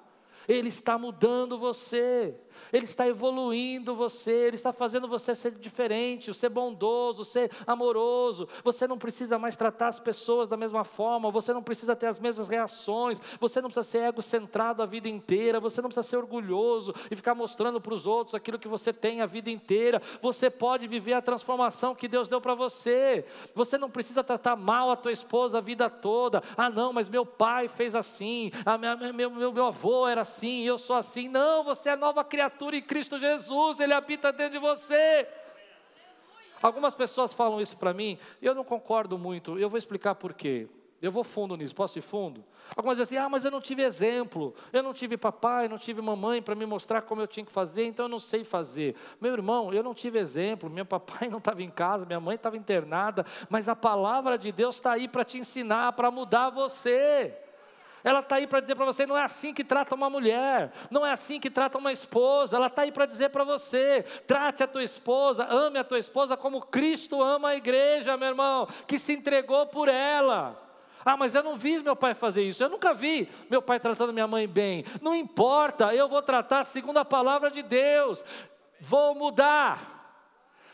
[0.47, 2.35] Ele está mudando você.
[2.73, 8.49] Ele está evoluindo você, Ele está fazendo você ser diferente, ser bondoso, ser amoroso.
[8.65, 12.19] Você não precisa mais tratar as pessoas da mesma forma, você não precisa ter as
[12.19, 16.95] mesmas reações, você não precisa ser egocentrado a vida inteira, você não precisa ser orgulhoso
[17.11, 20.03] e ficar mostrando para os outros aquilo que você tem a vida inteira.
[20.21, 23.25] Você pode viver a transformação que Deus deu para você.
[23.55, 26.43] Você não precisa tratar mal a tua esposa a vida toda.
[26.57, 30.79] Ah, não, mas meu pai fez assim, ah, meu, meu, meu avô era assim, eu
[30.79, 31.29] sou assim.
[31.29, 35.29] Não, você é nova criatura criatura em Cristo Jesus, Ele habita dentro de você.
[36.61, 40.33] Algumas pessoas falam isso para mim, e eu não concordo muito, eu vou explicar por
[40.33, 40.67] quê.
[41.01, 42.45] Eu vou fundo nisso, posso ir fundo?
[42.75, 46.03] Algumas dizem assim, ah, mas eu não tive exemplo, eu não tive papai, não tive
[46.03, 48.97] mamãe para me mostrar como eu tinha que fazer, então eu não sei fazer.
[49.21, 52.57] Meu irmão, eu não tive exemplo, meu papai não estava em casa, minha mãe estava
[52.57, 57.33] internada, mas a palavra de Deus está aí para te ensinar, para mudar você.
[58.05, 61.05] Ela está aí para dizer para você: não é assim que trata uma mulher, não
[61.05, 62.57] é assim que trata uma esposa.
[62.57, 66.37] Ela está aí para dizer para você: trate a tua esposa, ame a tua esposa
[66.37, 70.65] como Cristo ama a igreja, meu irmão, que se entregou por ela.
[71.05, 72.63] Ah, mas eu não vi meu pai fazer isso.
[72.63, 74.85] Eu nunca vi meu pai tratando minha mãe bem.
[75.01, 78.23] Não importa, eu vou tratar segundo a palavra de Deus.
[78.81, 79.98] Vou mudar.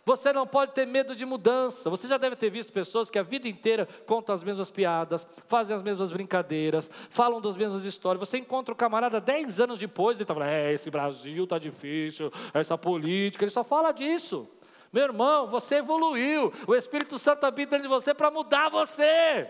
[0.07, 1.89] Você não pode ter medo de mudança.
[1.89, 5.75] Você já deve ter visto pessoas que a vida inteira contam as mesmas piadas, fazem
[5.75, 8.29] as mesmas brincadeiras, falam das mesmas histórias.
[8.29, 12.31] Você encontra o camarada 10 anos depois e está falando: é, esse Brasil está difícil,
[12.53, 14.47] essa política, ele só fala disso.
[14.93, 16.53] Meu irmão, você evoluiu.
[16.67, 19.49] O Espírito Santo habita dentro de você para mudar você,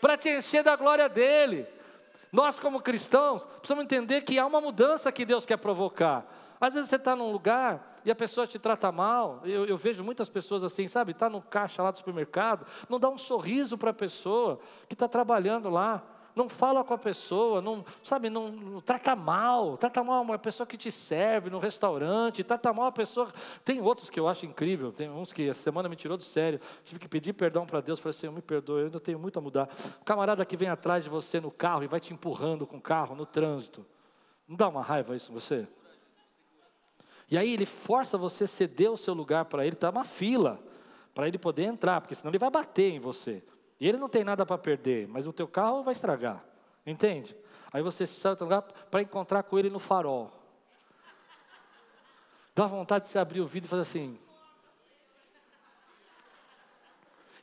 [0.00, 1.66] para te encher da glória dele.
[2.32, 6.24] Nós, como cristãos, precisamos entender que há uma mudança que Deus quer provocar.
[6.60, 9.40] Às vezes você está num lugar e a pessoa te trata mal.
[9.44, 11.12] Eu, eu vejo muitas pessoas assim, sabe?
[11.12, 15.08] Está no caixa lá do supermercado, não dá um sorriso para a pessoa que está
[15.08, 16.02] trabalhando lá.
[16.34, 20.64] Não fala com a pessoa, não, sabe, não, não, trata mal, trata mal uma pessoa
[20.64, 23.32] que te serve no restaurante, trata mal a pessoa.
[23.64, 26.60] Tem outros que eu acho incrível, tem uns que a semana me tirou do sério.
[26.84, 29.42] Tive que pedir perdão para Deus, falei, Senhor, me perdoe, eu ainda tenho muito a
[29.42, 29.68] mudar.
[30.00, 32.80] O camarada que vem atrás de você no carro e vai te empurrando com o
[32.80, 33.84] carro no trânsito.
[34.46, 35.66] Não dá uma raiva isso em você?
[37.30, 40.58] E aí ele força você a ceder o seu lugar para ele, está uma fila,
[41.14, 43.42] para ele poder entrar, porque senão ele vai bater em você.
[43.78, 46.44] E ele não tem nada para perder, mas o teu carro vai estragar.
[46.84, 47.36] Entende?
[47.72, 50.32] Aí você sai do lugar para encontrar com ele no farol.
[52.54, 54.18] Dá vontade de se abrir o vidro e fazer assim.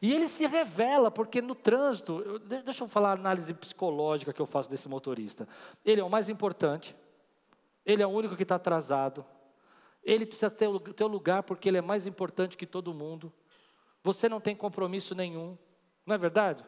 [0.02, 4.42] E ele se revela, porque no trânsito, eu, deixa eu falar a análise psicológica que
[4.42, 5.48] eu faço desse motorista.
[5.84, 6.96] Ele é o mais importante,
[7.86, 9.26] ele é o único que está atrasado,
[10.08, 13.32] ele precisa ter o teu lugar porque ele é mais importante que todo mundo.
[14.02, 15.58] Você não tem compromisso nenhum.
[16.06, 16.66] Não é verdade?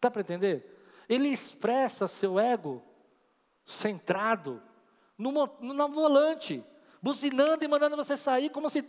[0.00, 0.76] Dá para entender?
[1.08, 2.82] Ele expressa seu ego
[3.64, 4.60] centrado
[5.16, 5.32] no,
[5.88, 6.64] volante,
[7.00, 8.84] buzinando e mandando você sair como se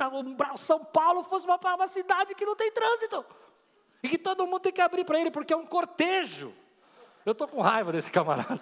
[0.58, 3.24] São Paulo fosse uma, uma cidade que não tem trânsito.
[4.02, 6.52] E que todo mundo tem que abrir para ele, porque é um cortejo.
[7.24, 8.60] Eu estou com raiva desse camarada.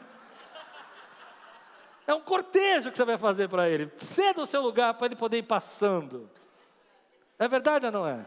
[2.06, 3.91] É um cortejo que você vai fazer para ele.
[3.97, 6.30] Ceda o seu lugar para ele poder ir passando.
[7.39, 8.26] É verdade ou não é?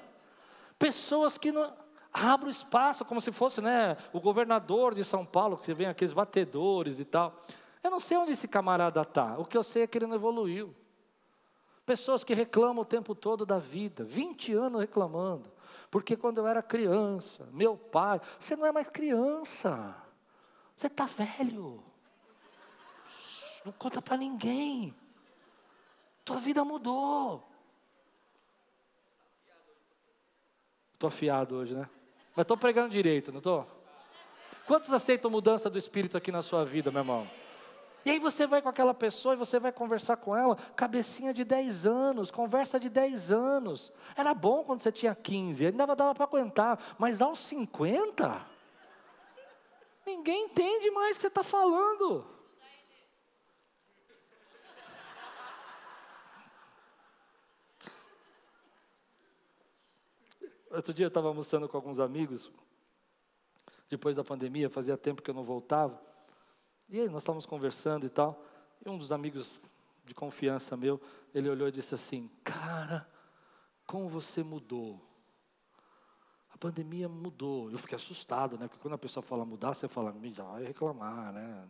[0.79, 1.73] Pessoas que não
[2.13, 6.99] abrem espaço como se fosse né, o governador de São Paulo, que vem aqueles batedores
[6.99, 7.39] e tal.
[7.83, 9.39] Eu não sei onde esse camarada está.
[9.39, 10.75] O que eu sei é que ele não evoluiu.
[11.85, 15.51] Pessoas que reclamam o tempo todo da vida, 20 anos reclamando.
[15.91, 19.95] Porque quando eu era criança, meu pai, você não é mais criança,
[20.75, 21.83] você está velho.
[23.67, 24.95] Não conta para ninguém.
[26.25, 27.43] Tua vida mudou.
[30.95, 31.91] Estou afiado hoje, né?
[32.37, 33.67] Mas estou pregando direito, não estou?
[34.69, 37.29] Quantos aceitam mudança do Espírito aqui na sua vida, meu irmão?
[38.05, 41.43] E aí você vai com aquela pessoa e você vai conversar com ela, cabecinha de
[41.43, 43.93] 10 anos, conversa de 10 anos.
[44.15, 48.47] Era bom quando você tinha 15, ainda dava para aguentar, mas aos 50,
[50.07, 52.36] ninguém entende mais o que você está falando.
[60.77, 62.53] Outro dia eu estava almoçando com alguns amigos,
[63.89, 65.99] depois da pandemia, fazia tempo que eu não voltava.
[66.87, 68.45] E aí nós estávamos conversando e tal.
[68.85, 69.59] E um dos amigos
[70.05, 71.01] de confiança meu,
[71.35, 73.09] ele olhou e disse assim: Cara,
[73.87, 75.03] como você mudou.
[76.51, 77.71] A pandemia mudou.
[77.71, 78.69] Eu fiquei assustado, né?
[78.69, 81.67] Porque quando a pessoa fala mudar, você fala, já vai reclamar, né?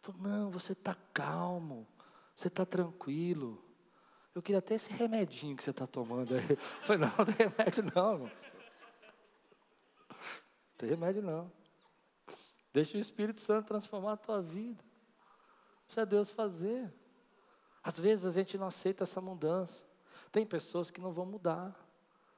[0.00, 1.86] Falei, não, você está calmo,
[2.34, 3.62] você está tranquilo.
[4.34, 6.50] Eu queria até esse remedinho que você está tomando aí.
[6.50, 8.18] Eu falei, não, não tem remédio não.
[8.18, 8.30] Não
[10.78, 11.52] tem remédio não.
[12.72, 14.82] Deixa o Espírito Santo transformar a tua vida.
[15.86, 16.90] Deixa Deus fazer.
[17.82, 19.84] Às vezes a gente não aceita essa mudança.
[20.30, 21.76] Tem pessoas que não vão mudar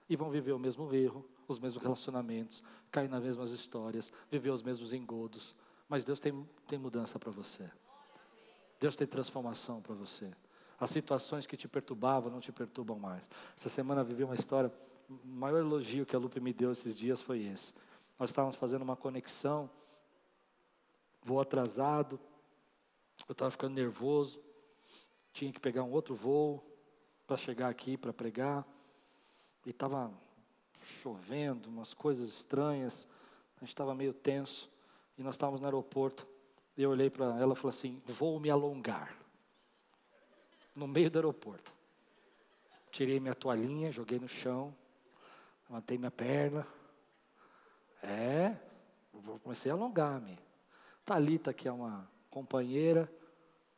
[0.09, 4.62] e vão viver o mesmo erro, os mesmos relacionamentos, cair nas mesmas histórias, viver os
[4.62, 5.55] mesmos engodos.
[5.88, 7.70] Mas Deus tem, tem mudança para você.
[8.80, 10.32] Deus tem transformação para você.
[10.78, 13.28] As situações que te perturbavam não te perturbam mais.
[13.56, 14.72] Essa semana vivi uma história,
[15.08, 17.72] o maior elogio que a Lupe me deu esses dias foi esse.
[18.18, 19.70] Nós estávamos fazendo uma conexão,
[21.22, 22.18] voo atrasado,
[23.28, 24.40] eu estava ficando nervoso,
[25.32, 26.64] tinha que pegar um outro voo
[27.26, 28.66] para chegar aqui para pregar,
[29.64, 30.12] e estava
[30.80, 33.06] chovendo, umas coisas estranhas.
[33.64, 34.70] gente estava meio tenso,
[35.16, 36.26] e nós estávamos no aeroporto.
[36.76, 39.16] E eu olhei para ela e falei assim: vou me alongar.
[40.74, 41.72] No meio do aeroporto.
[42.90, 44.74] Tirei minha toalhinha, joguei no chão,
[45.68, 46.66] levantei minha perna.
[48.02, 48.56] É,
[49.42, 50.38] comecei a alongar-me.
[51.04, 53.10] Thalita, que é uma companheira,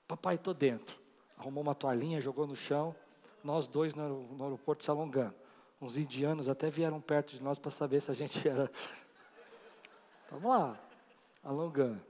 [0.06, 0.98] papai, estou dentro.
[1.36, 2.94] Arrumou uma toalhinha, jogou no chão,
[3.44, 5.34] nós dois no, aeroporto se alongando.
[5.80, 8.70] Uns indianos até vieram perto de nós para saber se a gente era.
[10.24, 10.80] Estamos lá,
[11.44, 12.00] alongando.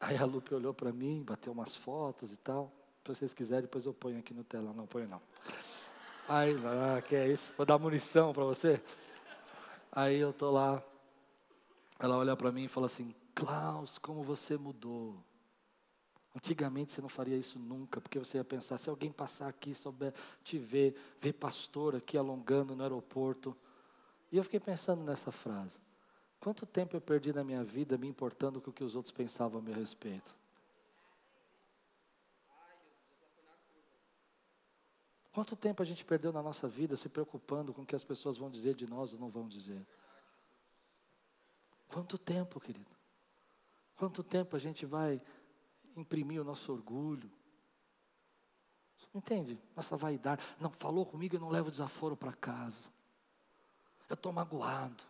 [0.00, 2.72] Aí a Lupe olhou para mim, bateu umas fotos e tal.
[3.04, 4.72] Se vocês quiserem, depois eu ponho aqui no telão.
[4.72, 5.20] Não ponho não.
[6.28, 7.52] Aí, ah, que é isso?
[7.56, 8.80] Vou dar munição para você?
[9.90, 10.82] Aí eu tô lá.
[11.98, 15.16] Ela olha para mim e fala assim: Klaus, como você mudou.
[16.34, 20.14] Antigamente você não faria isso nunca, porque você ia pensar, se alguém passar aqui, souber
[20.42, 23.54] te ver, ver pastor aqui alongando no aeroporto.
[24.30, 25.78] E eu fiquei pensando nessa frase.
[26.40, 29.60] Quanto tempo eu perdi na minha vida me importando com o que os outros pensavam
[29.60, 30.34] a meu respeito?
[35.32, 38.36] Quanto tempo a gente perdeu na nossa vida se preocupando com o que as pessoas
[38.36, 39.86] vão dizer de nós ou não vão dizer?
[41.88, 42.90] Quanto tempo, querido?
[43.96, 45.20] Quanto tempo a gente vai
[45.96, 47.30] imprimir o nosso orgulho.
[49.14, 49.58] Entende?
[49.76, 50.42] Nossa vaidade.
[50.58, 52.90] Não, falou comigo, eu não levo desaforo para casa.
[54.08, 55.02] Eu estou magoado.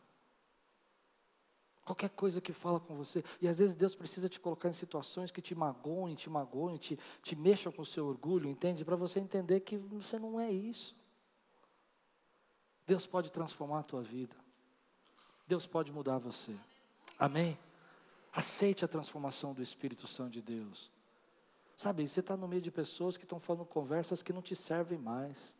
[1.84, 3.24] Qualquer coisa que fala com você.
[3.40, 6.98] E às vezes Deus precisa te colocar em situações que te magoem, te magoem, te,
[7.22, 8.84] te mexam com o seu orgulho, entende?
[8.84, 10.94] Para você entender que você não é isso.
[12.86, 14.36] Deus pode transformar a tua vida.
[15.46, 16.56] Deus pode mudar você.
[17.18, 17.58] Amém?
[18.32, 20.90] Aceite a transformação do Espírito Santo de Deus.
[21.76, 24.98] Sabe, você está no meio de pessoas que estão falando conversas que não te servem
[24.98, 25.54] mais.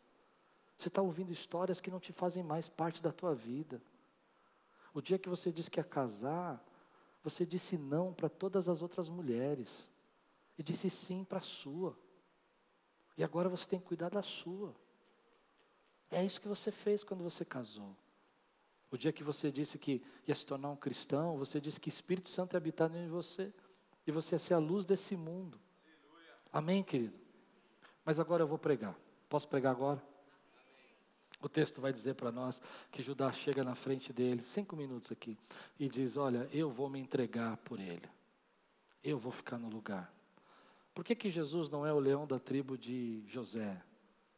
[0.77, 3.81] Você está ouvindo histórias que não te fazem mais parte da tua vida.
[4.93, 6.63] O dia que você disse que ia casar,
[7.23, 9.89] você disse não para todas as outras mulheres.
[10.57, 11.97] E disse sim para a sua.
[13.17, 14.75] E agora você tem que cuidar da sua.
[16.11, 17.95] É isso que você fez quando você casou.
[18.91, 22.29] O dia que você disse que ia se tornar um cristão, você disse que Espírito
[22.29, 23.51] Santo ia habitar em você.
[24.05, 25.59] E você ia ser a luz desse mundo.
[25.83, 26.35] Aleluia.
[26.51, 27.17] Amém, querido?
[28.05, 28.95] Mas agora eu vou pregar.
[29.27, 30.12] Posso pregar agora?
[31.43, 35.37] O texto vai dizer para nós que Judá chega na frente dele, cinco minutos aqui,
[35.77, 38.09] e diz: Olha, eu vou me entregar por ele,
[39.03, 40.09] eu vou ficar no lugar.
[40.93, 43.83] Por que, que Jesus não é o leão da tribo de José?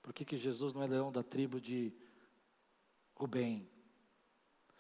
[0.02, 1.94] Por que, que Jesus não é leão da tribo de
[3.14, 3.70] Rubem?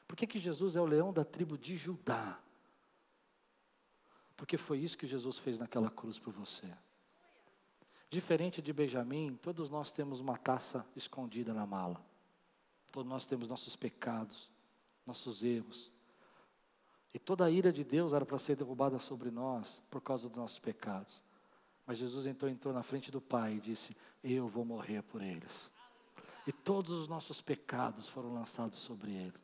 [0.08, 2.40] Por que, que Jesus é o leão da tribo de Judá?
[4.36, 6.74] Porque foi isso que Jesus fez naquela cruz por você.
[8.10, 12.15] Diferente de Benjamim, todos nós temos uma taça escondida na mala.
[12.96, 14.50] Todos nós temos nossos pecados,
[15.06, 15.92] nossos erros.
[17.14, 20.38] E toda a ira de Deus era para ser derrubada sobre nós por causa dos
[20.38, 21.22] nossos pecados.
[21.86, 23.94] Mas Jesus então entrou na frente do Pai e disse:
[24.24, 25.70] Eu vou morrer por eles.
[26.48, 29.44] E todos os nossos pecados foram lançados sobre eles.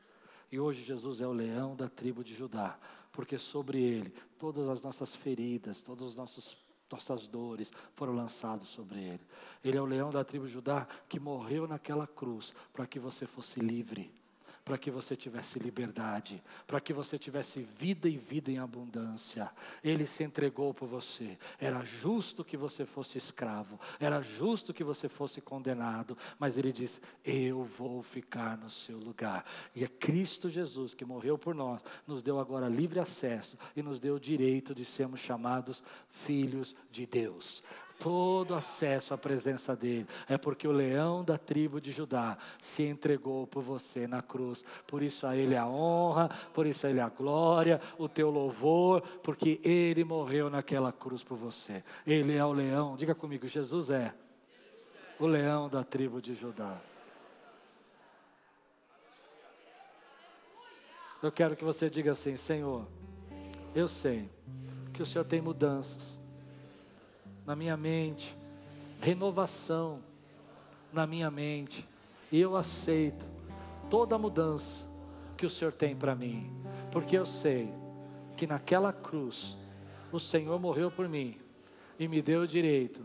[0.50, 2.80] E hoje Jesus é o leão da tribo de Judá,
[3.12, 6.56] porque sobre ele todas as nossas feridas, todas as nossas,
[6.92, 9.22] nossas dores foram lançadas sobre ele.
[9.64, 13.26] Ele é o leão da tribo de Judá que morreu naquela cruz para que você
[13.26, 14.12] fosse livre
[14.64, 19.52] para que você tivesse liberdade, para que você tivesse vida e vida em abundância.
[19.84, 21.38] Ele se entregou por você.
[21.60, 27.02] Era justo que você fosse escravo, era justo que você fosse condenado, mas ele disse:
[27.24, 29.46] Eu vou ficar no seu lugar.
[29.76, 34.00] E é Cristo Jesus que morreu por nós, nos deu agora livre acesso e nos
[34.00, 37.64] deu o direito de sermos chamados filhos de Deus
[38.02, 40.08] todo acesso à presença dele.
[40.28, 44.66] É porque o leão da tribo de Judá se entregou por você na cruz.
[44.88, 49.02] Por isso a ele a honra, por isso a ele a glória, o teu louvor,
[49.22, 51.84] porque ele morreu naquela cruz por você.
[52.06, 52.96] Ele é o leão.
[52.96, 54.14] Diga comigo, Jesus é
[55.20, 56.82] o leão da tribo de Judá.
[61.22, 62.88] Eu quero que você diga assim, Senhor,
[63.76, 64.28] eu sei
[64.92, 66.21] que o Senhor tem mudanças
[67.52, 68.34] na minha mente,
[69.02, 70.02] renovação
[70.94, 71.86] na minha mente,
[72.32, 73.26] e eu aceito
[73.90, 74.88] toda a mudança
[75.36, 76.50] que o Senhor tem para mim,
[76.94, 77.70] porque eu sei
[78.38, 79.58] que naquela cruz
[80.14, 81.38] o Senhor morreu por mim
[82.00, 83.02] e me deu o direito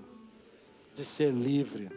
[0.94, 1.88] de ser livre.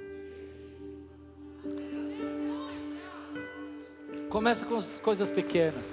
[4.28, 5.88] Começa com as coisas pequenas.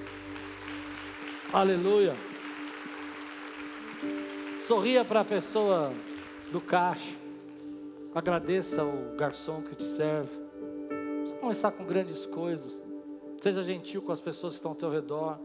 [1.53, 2.17] Aleluia.
[4.67, 5.93] Sorria para a pessoa
[6.51, 7.15] do caixa.
[8.15, 10.31] Agradeça ao garçom que te serve.
[11.25, 12.83] Você começar com grandes coisas.
[13.41, 15.39] Seja gentil com as pessoas que estão ao teu redor.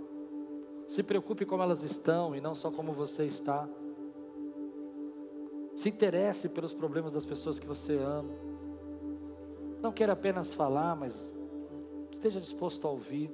[0.87, 3.67] Se preocupe como elas estão e não só como você está.
[5.75, 8.33] Se interesse pelos problemas das pessoas que você ama.
[9.81, 11.33] Não queira apenas falar, mas
[12.11, 13.31] esteja disposto a ouvir.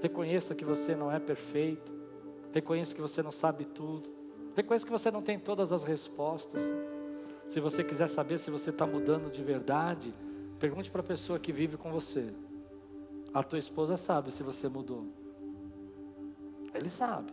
[0.00, 1.92] Reconheça que você não é perfeito.
[2.52, 4.17] Reconheça que você não sabe tudo.
[4.58, 6.60] Reconheça que você não tem todas as respostas.
[7.46, 10.12] Se você quiser saber se você está mudando de verdade,
[10.58, 12.34] pergunte para a pessoa que vive com você.
[13.32, 15.06] A tua esposa sabe se você mudou.
[16.74, 17.32] Ele sabe.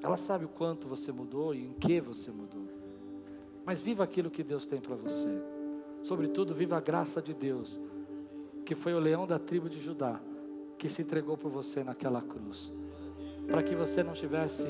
[0.00, 2.68] Ela sabe o quanto você mudou e em que você mudou.
[3.64, 5.42] Mas viva aquilo que Deus tem para você.
[6.04, 7.76] Sobretudo, viva a graça de Deus,
[8.64, 10.20] que foi o leão da tribo de Judá,
[10.78, 12.72] que se entregou por você naquela cruz,
[13.48, 14.68] para que você não tivesse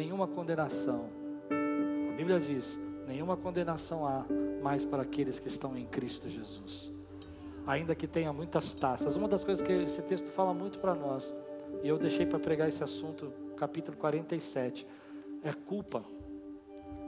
[0.00, 1.10] nenhuma condenação.
[2.10, 4.24] A Bíblia diz: nenhuma condenação há
[4.62, 6.90] mais para aqueles que estão em Cristo Jesus.
[7.66, 9.14] Ainda que tenha muitas taças.
[9.14, 11.34] Uma das coisas que esse texto fala muito para nós,
[11.82, 14.86] e eu deixei para pregar esse assunto, capítulo 47,
[15.42, 16.02] é culpa.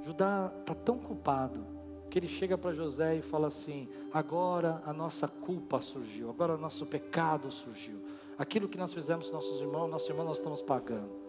[0.04, 1.64] Judá está tão culpado
[2.10, 6.58] que ele chega para José e fala assim: agora a nossa culpa surgiu, agora o
[6.58, 7.98] nosso pecado surgiu.
[8.36, 11.21] Aquilo que nós fizemos nossos irmãos, nossos irmãos nós estamos pagando.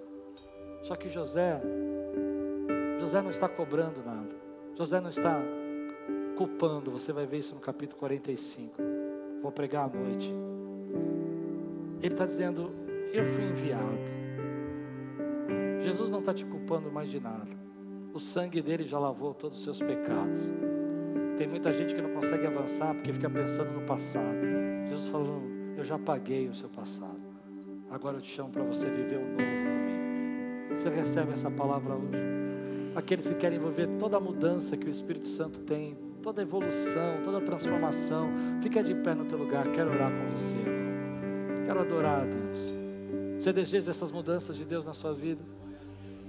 [0.84, 1.62] Só que José,
[3.00, 4.36] José não está cobrando nada.
[4.76, 5.42] José não está
[6.36, 6.92] culpando.
[6.92, 8.82] Você vai ver isso no capítulo 45.
[9.42, 10.34] Vou pregar à noite.
[12.02, 12.70] Ele está dizendo:
[13.14, 14.14] Eu fui enviado.
[15.82, 17.52] Jesus não está te culpando mais de nada.
[18.14, 20.38] O sangue dele já lavou todos os seus pecados.
[21.38, 24.38] Tem muita gente que não consegue avançar porque fica pensando no passado.
[24.90, 27.22] Jesus falando: Eu já paguei o seu passado.
[27.90, 29.63] Agora eu te chamo para você viver o novo.
[30.84, 32.18] Você recebe essa palavra hoje?
[32.94, 37.22] Aqueles que querem envolver toda a mudança que o Espírito Santo tem, toda a evolução,
[37.24, 38.30] toda a transformação,
[38.62, 39.66] fica de pé no teu lugar.
[39.72, 40.58] Quero orar com você.
[41.66, 42.60] Quero adorar a Deus.
[43.40, 45.40] Você deseja essas mudanças de Deus na sua vida?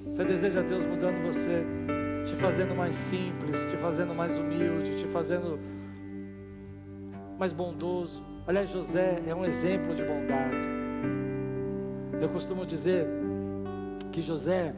[0.07, 1.65] Você deseja Deus mudando você,
[2.25, 5.59] te fazendo mais simples, te fazendo mais humilde, te fazendo
[7.37, 8.23] mais bondoso.
[8.47, 10.55] Aliás, José é um exemplo de bondade.
[12.23, 13.24] Eu costumo dizer
[14.15, 14.73] que José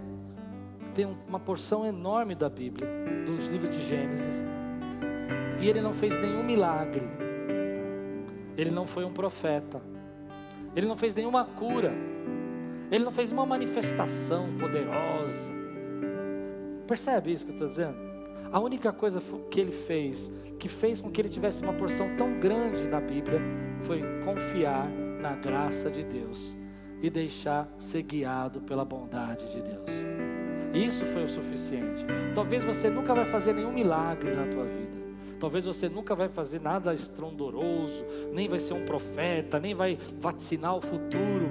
[0.94, 2.88] tem uma porção enorme da Bíblia,
[3.26, 4.42] dos livros de Gênesis,
[5.60, 7.02] e ele não fez nenhum milagre.
[8.56, 9.82] Ele não foi um profeta.
[10.74, 11.92] Ele não fez nenhuma cura.
[12.90, 15.52] Ele não fez uma manifestação poderosa.
[16.86, 17.96] Percebe isso que eu estou dizendo?
[18.50, 22.40] A única coisa que ele fez, que fez com que ele tivesse uma porção tão
[22.40, 23.42] grande na Bíblia,
[23.82, 24.88] foi confiar
[25.20, 26.56] na graça de Deus
[27.02, 29.90] e deixar ser guiado pela bondade de Deus.
[30.74, 32.04] Isso foi o suficiente.
[32.34, 34.96] Talvez você nunca vai fazer nenhum milagre na tua vida.
[35.38, 40.74] Talvez você nunca vai fazer nada estrondoroso, nem vai ser um profeta, nem vai vaticinar
[40.76, 41.48] o futuro.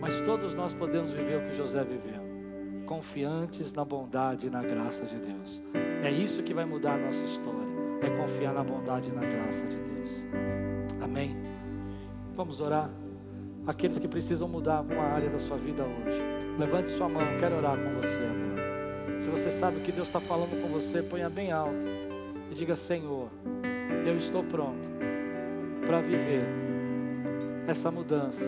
[0.00, 2.22] Mas todos nós podemos viver o que José viveu,
[2.86, 5.60] confiantes na bondade e na graça de Deus.
[6.02, 7.68] É isso que vai mudar a nossa história,
[8.00, 10.24] é confiar na bondade e na graça de Deus.
[11.02, 11.36] Amém?
[12.34, 12.90] Vamos orar?
[13.66, 16.18] Aqueles que precisam mudar alguma área da sua vida hoje,
[16.58, 19.20] levante sua mão, quero orar com você agora.
[19.20, 21.86] Se você sabe que Deus está falando com você, ponha bem alto
[22.50, 23.28] e diga: Senhor,
[24.06, 24.88] eu estou pronto
[25.86, 26.46] para viver
[27.66, 28.44] essa mudança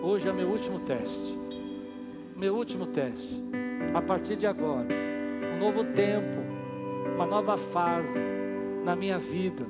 [0.00, 1.36] Hoje é meu último teste.
[2.36, 3.42] Meu último teste.
[3.92, 4.86] A partir de agora,
[5.54, 6.36] um novo tempo,
[7.16, 8.20] uma nova fase
[8.84, 9.66] na minha vida.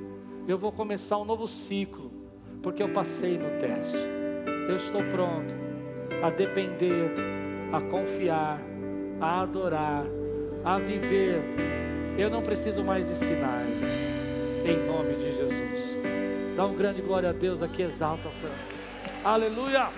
[0.46, 2.12] Eu vou começar um novo ciclo,
[2.62, 3.96] porque eu passei no teste.
[4.68, 5.54] Eu estou pronto
[6.22, 7.10] a depender,
[7.72, 8.60] a confiar,
[9.18, 10.04] a adorar,
[10.62, 11.42] a viver.
[12.18, 13.80] Eu não preciso mais de sinais.
[14.66, 15.96] Em nome de Jesus.
[16.54, 18.54] Dá um grande glória a Deus aqui, exalta o Senhor.
[19.24, 19.88] Aleluia!